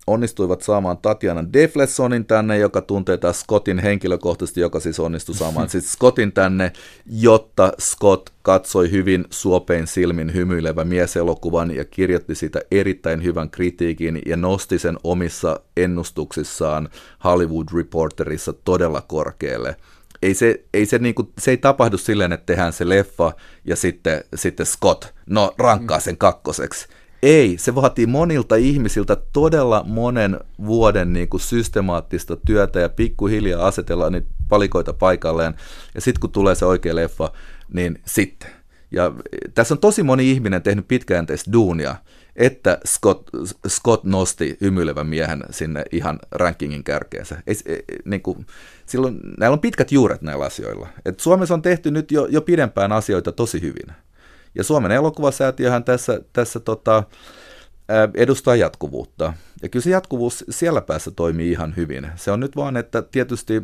[0.07, 5.92] onnistuivat saamaan Tatjana Deflessonin tänne, joka tuntee taas Scottin henkilökohtaisesti, joka siis onnistui saamaan siis
[5.92, 6.72] Scottin tänne,
[7.07, 14.36] jotta Scott katsoi hyvin suopein silmin hymyilevä mieselokuvan ja kirjoitti siitä erittäin hyvän kritiikin ja
[14.36, 16.88] nosti sen omissa ennustuksissaan
[17.24, 19.76] Hollywood Reporterissa todella korkealle.
[20.22, 23.32] Ei se, ei se, niinku, se ei tapahdu silleen, että tehdään se leffa
[23.64, 26.88] ja sitten, sitten Scott, no rankkaa sen kakkoseksi
[27.23, 34.12] ei, se vaatii monilta ihmisiltä todella monen vuoden niin kuin systemaattista työtä ja pikkuhiljaa asetellaan
[34.12, 35.55] niitä palikoita paikalleen.
[35.95, 37.33] Ja sitten kun tulee se oikea leffa,
[37.75, 38.51] niin sitten.
[38.91, 39.12] Ja
[39.55, 41.97] tässä on tosi moni ihminen tehnyt pitkäjänteistä duunia,
[42.37, 43.29] että Scott,
[43.68, 47.43] Scott nosti hymyilevän miehen sinne ihan rankingin kärkeensä.
[47.47, 48.47] Ei, ei, niin kuin,
[48.87, 50.89] silloin, näillä on pitkät juuret näillä asioilla.
[51.05, 53.95] Et Suomessa on tehty nyt jo, jo pidempään asioita tosi hyvin.
[54.55, 57.03] Ja Suomen elokuvasäätiöhän tässä, tässä tota,
[58.14, 59.32] edustaa jatkuvuutta.
[59.62, 62.11] Ja kyllä se jatkuvuus siellä päässä toimii ihan hyvin.
[62.16, 63.62] Se on nyt vaan, että tietysti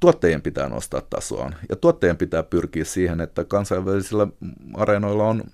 [0.00, 1.54] tuottajien pitää nostaa tasoaan.
[1.68, 4.26] Ja tuottajien pitää pyrkiä siihen, että kansainvälisillä
[4.74, 5.44] areenoilla on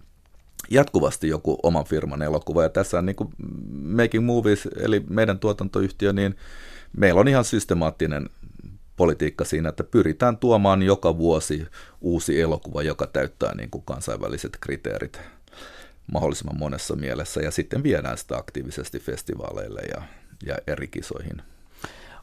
[0.70, 2.62] jatkuvasti joku oman firman elokuva.
[2.62, 3.30] Ja tässä on niin kuin
[3.70, 6.36] Making Movies, eli meidän tuotantoyhtiö, niin
[6.96, 8.28] meillä on ihan systemaattinen
[8.96, 11.66] politiikka siinä, että pyritään tuomaan joka vuosi
[12.00, 15.20] uusi elokuva, joka täyttää niin kuin kansainväliset kriteerit
[16.12, 20.02] mahdollisimman monessa mielessä, ja sitten viedään sitä aktiivisesti festivaaleille ja,
[20.46, 21.42] ja eri kisoihin.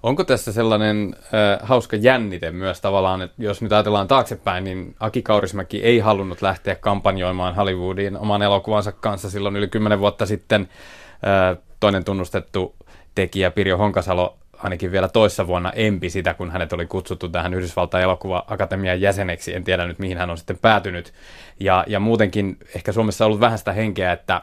[0.03, 5.22] Onko tässä sellainen äh, hauska jännite myös tavallaan, että jos nyt ajatellaan taaksepäin, niin Aki
[5.22, 10.61] Kaurismäki ei halunnut lähteä kampanjoimaan Hollywoodiin oman elokuvansa kanssa silloin yli kymmenen vuotta sitten.
[10.61, 12.76] Äh, toinen tunnustettu
[13.15, 18.03] tekijä Pirjo Honkasalo ainakin vielä toissa vuonna empi sitä, kun hänet oli kutsuttu tähän Yhdysvaltain
[18.03, 19.55] elokuva-akatemian jäseneksi.
[19.55, 21.14] En tiedä nyt, mihin hän on sitten päätynyt.
[21.59, 24.41] Ja, ja muutenkin ehkä Suomessa on ollut vähän sitä henkeä, että,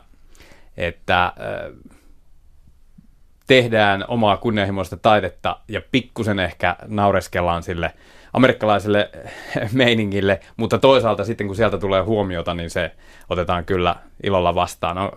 [0.77, 1.33] että äh,
[3.47, 7.93] tehdään omaa kunnianhimoista taidetta ja pikkusen ehkä naureskellaan sille
[8.33, 9.11] amerikkalaiselle
[9.73, 12.91] meiningille, mutta toisaalta sitten kun sieltä tulee huomiota, niin se
[13.31, 14.97] otetaan kyllä ilolla vastaan.
[14.97, 15.13] No,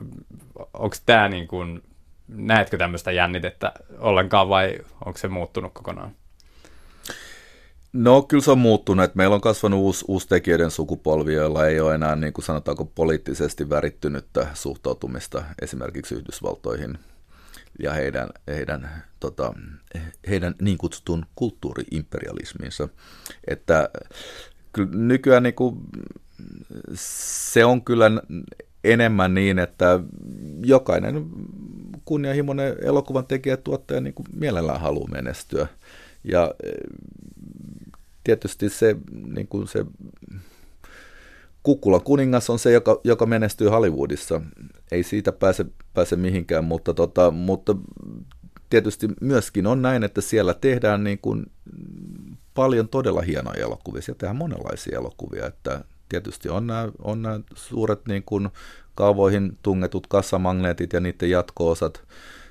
[0.74, 1.84] onko tämä niin kuin
[2.32, 6.12] näetkö tämmöistä jännitettä ollenkaan vai onko se muuttunut kokonaan?
[7.94, 11.80] No kyllä se on muuttunut, että meillä on kasvanut uusi, uusi tekijöiden sukupolvi, joilla ei
[11.80, 16.98] ole enää niin kuin sanotaanko poliittisesti värittynyttä suhtautumista esimerkiksi Yhdysvaltoihin
[17.80, 19.54] ja heidän, heidän, tota,
[20.30, 22.90] heidän niin kutsutun kulttuuriimperialismiinsa.
[23.48, 23.90] Että
[24.74, 25.78] kyllä nykyään niin kuin,
[26.94, 28.12] se on kyllä
[28.84, 30.00] enemmän niin, että
[30.66, 31.26] jokainen
[32.06, 35.68] kunnianhimoinen elokuvan tekijä tuottaja niin kuin mielellään haluaa menestyä.
[36.24, 36.72] Ja e,
[38.24, 39.86] tietysti se, niin kuin se
[41.64, 44.42] Kukkula kuningas on se, joka, joka menestyy Hollywoodissa.
[44.92, 47.76] Ei siitä pääse, pääse mihinkään, mutta, tota, mutta
[48.70, 51.46] tietysti myöskin on näin, että siellä tehdään niin kuin
[52.54, 54.02] paljon todella hienoja elokuvia.
[54.02, 58.50] Siellä tehdään monenlaisia elokuvia, että tietysti on nämä, on nämä suuret niin kuin
[58.96, 62.04] kaavoihin tungetut kassamagneetit ja niiden jatko-osat.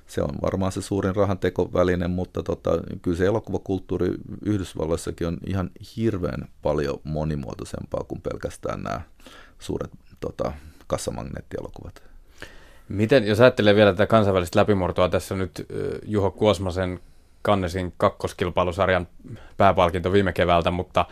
[0.07, 2.71] Se on varmaan se suurin rahantekoväline, mutta tota,
[3.03, 9.01] kyllä se elokuvakulttuuri Yhdysvalloissakin on ihan hirveän paljon monimuotoisempaa kuin pelkästään nämä
[9.59, 9.91] suuret
[10.21, 10.53] tota,
[10.87, 12.03] kassamagneettielokuvat.
[12.89, 15.67] Miten, jos ajattelee vielä tätä kansainvälistä läpimurtoa, tässä nyt
[16.05, 17.01] Juho Kuosmasen
[17.43, 19.09] Kannesin kakkoskilpailusarjan
[19.57, 21.07] pääpalkinto viime keväältä, mutta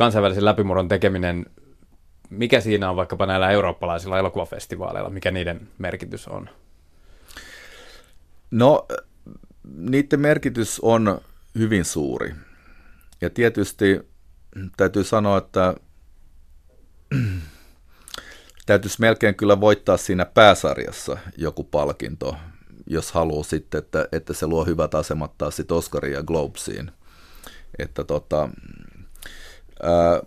[0.00, 1.46] kansainvälisen läpimurron tekeminen,
[2.30, 6.48] mikä siinä on vaikkapa näillä eurooppalaisilla elokuvafestivaaleilla, mikä niiden merkitys on?
[8.50, 8.86] No,
[9.76, 11.20] niiden merkitys on
[11.58, 12.34] hyvin suuri.
[13.20, 14.00] Ja tietysti
[14.76, 15.74] täytyy sanoa, että
[18.66, 22.36] täytyisi melkein kyllä voittaa siinä pääsarjassa joku palkinto,
[22.86, 26.90] jos haluaa sitten, että, että se luo hyvät asemat taas sitten Oscariin ja Globesiin.
[27.78, 28.48] Että tota,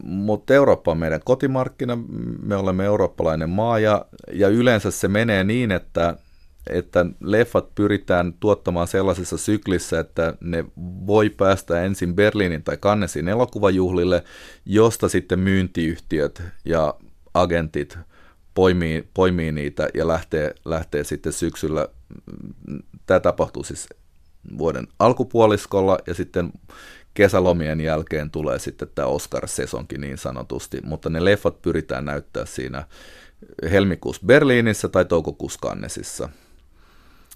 [0.04, 1.98] mutta Eurooppa on meidän kotimarkkina,
[2.42, 6.18] me olemme eurooppalainen maa ja, ja yleensä se menee niin, että,
[6.70, 10.66] että leffat pyritään tuottamaan sellaisessa syklissä, että ne
[11.08, 14.24] voi päästä ensin Berliinin tai Cannesin elokuvajuhlille,
[14.66, 16.94] josta sitten myyntiyhtiöt ja
[17.34, 17.98] agentit–
[18.54, 21.88] poimii, poimii niitä ja lähtee, lähtee sitten syksyllä.
[23.06, 23.88] Tämä tapahtuu siis
[24.58, 26.52] vuoden alkupuoliskolla ja sitten
[27.14, 32.88] kesälomien jälkeen tulee sitten tämä Oscar-sesonkin niin sanotusti, mutta ne leffat pyritään näyttää siinä
[33.72, 36.30] helmikuussa Berliinissä tai toukokuussa Cannesissa–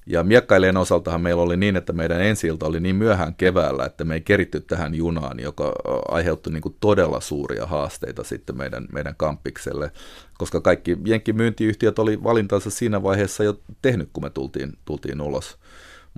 [0.09, 4.13] ja miekkailijan osaltahan meillä oli niin, että meidän ensi oli niin myöhään keväällä, että me
[4.13, 5.73] ei keritty tähän junaan, joka
[6.07, 9.91] aiheutti niin todella suuria haasteita sitten meidän, meidän kampikselle,
[10.38, 15.57] koska kaikki jenkkimyyntiyhtiöt oli valintansa siinä vaiheessa jo tehnyt, kun me tultiin, tultiin ulos.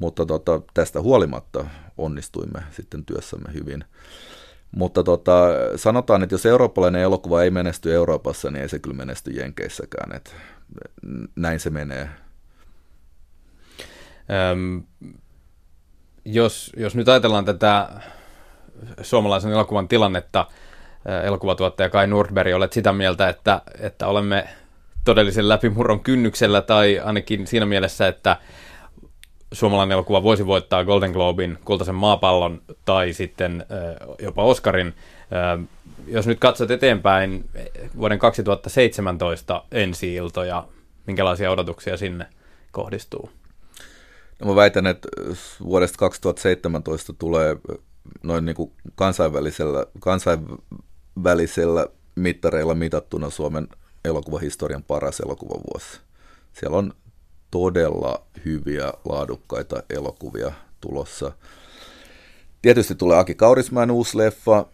[0.02, 1.66] Mutta tota, tästä huolimatta
[1.98, 3.84] onnistuimme sitten työssämme hyvin.
[4.76, 9.32] Mutta tota, sanotaan, että jos eurooppalainen elokuva ei menesty Euroopassa, niin ei se kyllä menesty
[9.32, 10.16] Jenkeissäkään.
[10.16, 10.36] Et
[11.36, 12.10] näin se menee
[14.52, 14.84] Öm,
[16.26, 17.90] jos, jos nyt ajatellaan tätä
[19.02, 20.46] suomalaisen elokuvan tilannetta,
[21.24, 24.48] elokuvatuottaja Kai Nordberg, olet sitä mieltä, että, että olemme
[25.06, 28.38] todellisen läpimurron kynnyksellä, tai ainakin siinä mielessä, että
[29.54, 33.66] suomalainen elokuva voisi voittaa Golden Globin, kultaisen maapallon tai sitten
[34.20, 34.94] jopa Oscarin.
[36.08, 37.50] Jos nyt katsot eteenpäin
[37.98, 40.68] vuoden 2017 ensi-iltoja,
[41.08, 42.26] minkälaisia odotuksia sinne
[42.72, 43.30] kohdistuu?
[44.40, 45.08] No mä väitän, että
[45.64, 47.58] vuodesta 2017 tulee
[48.24, 53.68] noin niin kuin kansainvälisellä, kansainvälisellä mittareilla mitattuna Suomen
[54.06, 56.00] elokuvahistorian paras elokuvavuosi.
[56.54, 56.94] Siellä on
[57.52, 61.32] todella hyviä, laadukkaita elokuvia tulossa.
[62.62, 64.66] Tietysti tulee Aki Kaurismäen uusi leffa,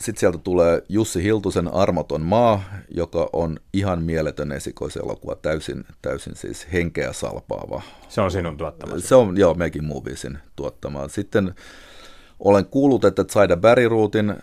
[0.00, 6.66] sitten sieltä tulee Jussi Hiltusen Armoton maa, joka on ihan mieletön esikoiselokuva, täysin, täysin siis
[6.72, 7.82] henkeä salpaava.
[8.08, 8.98] Se on sinun tuottama.
[8.98, 11.08] Se on, joo, Mekin Moviesin tuottama.
[11.08, 11.54] Sitten
[12.38, 14.36] olen kuullut, että Zaida Berryruutin äh,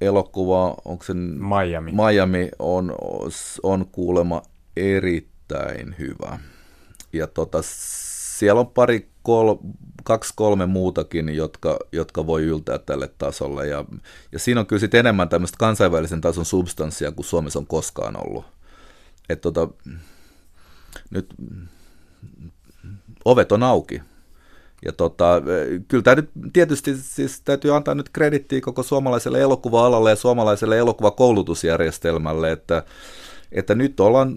[0.00, 2.94] elokuva, onko se Miami, Miami on,
[3.62, 4.42] on kuulema
[4.76, 6.38] erittäin hyvä.
[7.16, 9.54] Ja tota, siellä on pari, kol,
[10.04, 13.66] kaksi, kolme muutakin, jotka, jotka voi yltää tälle tasolle.
[13.66, 13.84] Ja,
[14.32, 18.44] ja siinä on kyllä enemmän tämmöistä kansainvälisen tason substanssia kuin Suomessa on koskaan ollut.
[19.28, 19.68] Et tota,
[21.10, 21.34] nyt
[23.24, 24.02] ovet on auki.
[24.84, 25.42] Ja tota,
[25.88, 32.52] kyllä tämä nyt tietysti siis täytyy antaa nyt kredittiä koko suomalaiselle elokuva-alalle ja suomalaiselle elokuvakoulutusjärjestelmälle,
[32.52, 32.82] että
[33.52, 34.36] että nyt ollaan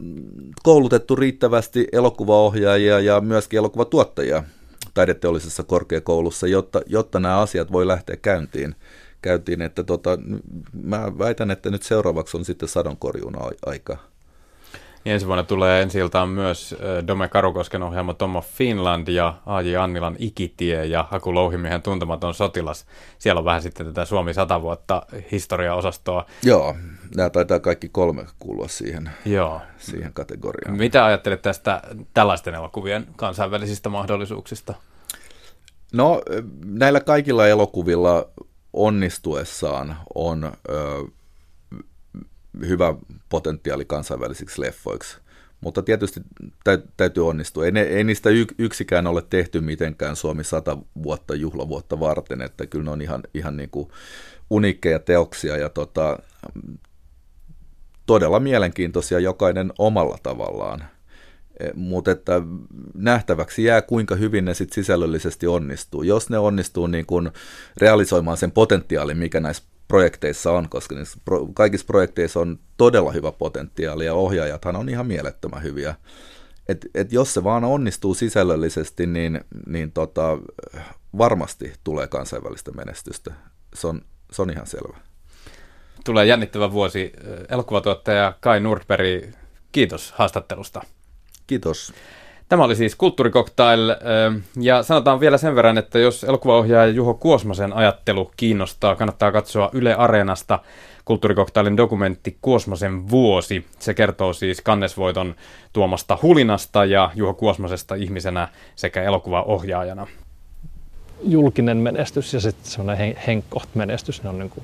[0.63, 4.43] koulutettu riittävästi elokuvaohjaajia ja myöskin elokuvatuottajia
[4.93, 8.75] taideteollisessa korkeakoulussa, jotta, jotta nämä asiat voi lähteä käyntiin.
[9.21, 10.17] käyntiin että tota,
[10.83, 13.35] mä väitän, että nyt seuraavaksi on sitten sadonkorjuun
[13.65, 13.97] aika.
[15.05, 15.99] Niin ensi vuonna tulee ensi
[16.33, 16.75] myös
[17.07, 19.75] Dome Karukosken ohjaama Tom Finland ja A.J.
[19.75, 22.85] Annilan Ikitie ja Haku Louhimiehen tuntematon sotilas.
[23.19, 26.25] Siellä on vähän sitten tätä Suomi 100 vuotta historiaosastoa.
[26.43, 26.75] Joo,
[27.15, 29.61] nämä taitaa kaikki kolme kuulua siihen, Joo.
[29.77, 30.77] siihen kategoriaan.
[30.77, 31.81] Mitä ajattelet tästä
[32.13, 34.73] tällaisten elokuvien kansainvälisistä mahdollisuuksista?
[35.93, 36.21] No
[36.65, 38.27] näillä kaikilla elokuvilla
[38.73, 41.03] onnistuessaan on ö,
[42.67, 42.95] hyvä
[43.29, 45.17] potentiaali kansainvälisiksi leffoiksi.
[45.61, 46.21] Mutta tietysti
[46.97, 47.65] täytyy onnistua.
[47.65, 52.91] Ei, ei niistä yksikään ole tehty mitenkään Suomi 100 vuotta juhlavuotta varten, että kyllä ne
[52.91, 53.89] on ihan, ihan niin kuin
[54.49, 56.19] uniikkeja teoksia ja tota,
[58.05, 60.83] todella mielenkiintoisia jokainen omalla tavallaan.
[61.59, 62.41] E, Mutta että
[62.93, 66.03] nähtäväksi jää, kuinka hyvin ne sit sisällöllisesti onnistuu.
[66.03, 67.31] Jos ne onnistuu niin kun
[67.77, 73.31] realisoimaan sen potentiaalin, mikä näissä projekteissa on, koska niissä pro, kaikissa projekteissa on todella hyvä
[73.31, 75.95] potentiaali ja ohjaajathan on ihan mielettömän hyviä.
[76.67, 80.37] Et, et jos se vaan onnistuu sisällöllisesti, niin, niin tota,
[81.17, 83.33] varmasti tulee kansainvälistä menestystä.
[83.73, 84.97] Se on, se on ihan selvä.
[86.05, 87.13] Tulee jännittävä vuosi.
[87.49, 89.31] Elokuvatuottaja Kai Nurperi,
[89.71, 90.81] kiitos haastattelusta.
[91.47, 91.93] Kiitos.
[92.49, 93.95] Tämä oli siis Kulttuurikoktail,
[94.61, 99.93] ja sanotaan vielä sen verran, että jos elokuvaohjaaja Juho Kuosmasen ajattelu kiinnostaa, kannattaa katsoa Yle
[99.93, 100.59] Areenasta
[101.05, 103.65] Kulttuurikoktailin dokumentti Kuosmasen vuosi.
[103.79, 105.35] Se kertoo siis kannesvoiton
[105.73, 110.07] tuomasta hulinasta ja Juho Kuosmasesta ihmisenä sekä elokuvaohjaajana.
[111.23, 114.63] Julkinen menestys ja sitten semmoinen henkkoht menestys, ne on niin kuin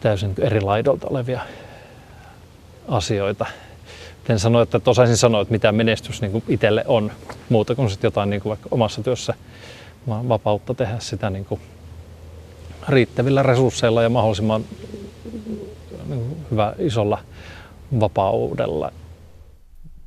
[0.00, 1.40] täysin eri laidolta olevia
[2.88, 3.46] asioita
[4.28, 7.12] en sano, että osaisin sanoa, että mitä menestys niin itselle on,
[7.48, 9.34] muuta kuin sitten jotain niin kuin vaikka omassa työssä
[10.08, 11.60] vaan vapautta tehdä sitä niin kuin
[12.88, 14.64] riittävillä resursseilla ja mahdollisimman
[16.08, 17.18] niin kuin hyvä isolla
[18.00, 18.92] vapaudella.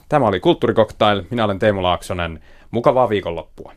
[0.09, 1.23] Tämä oli Kulttuurikoktail.
[1.29, 2.39] Minä olen Teemu Laaksonen.
[2.71, 3.73] Mukavaa viikonloppua.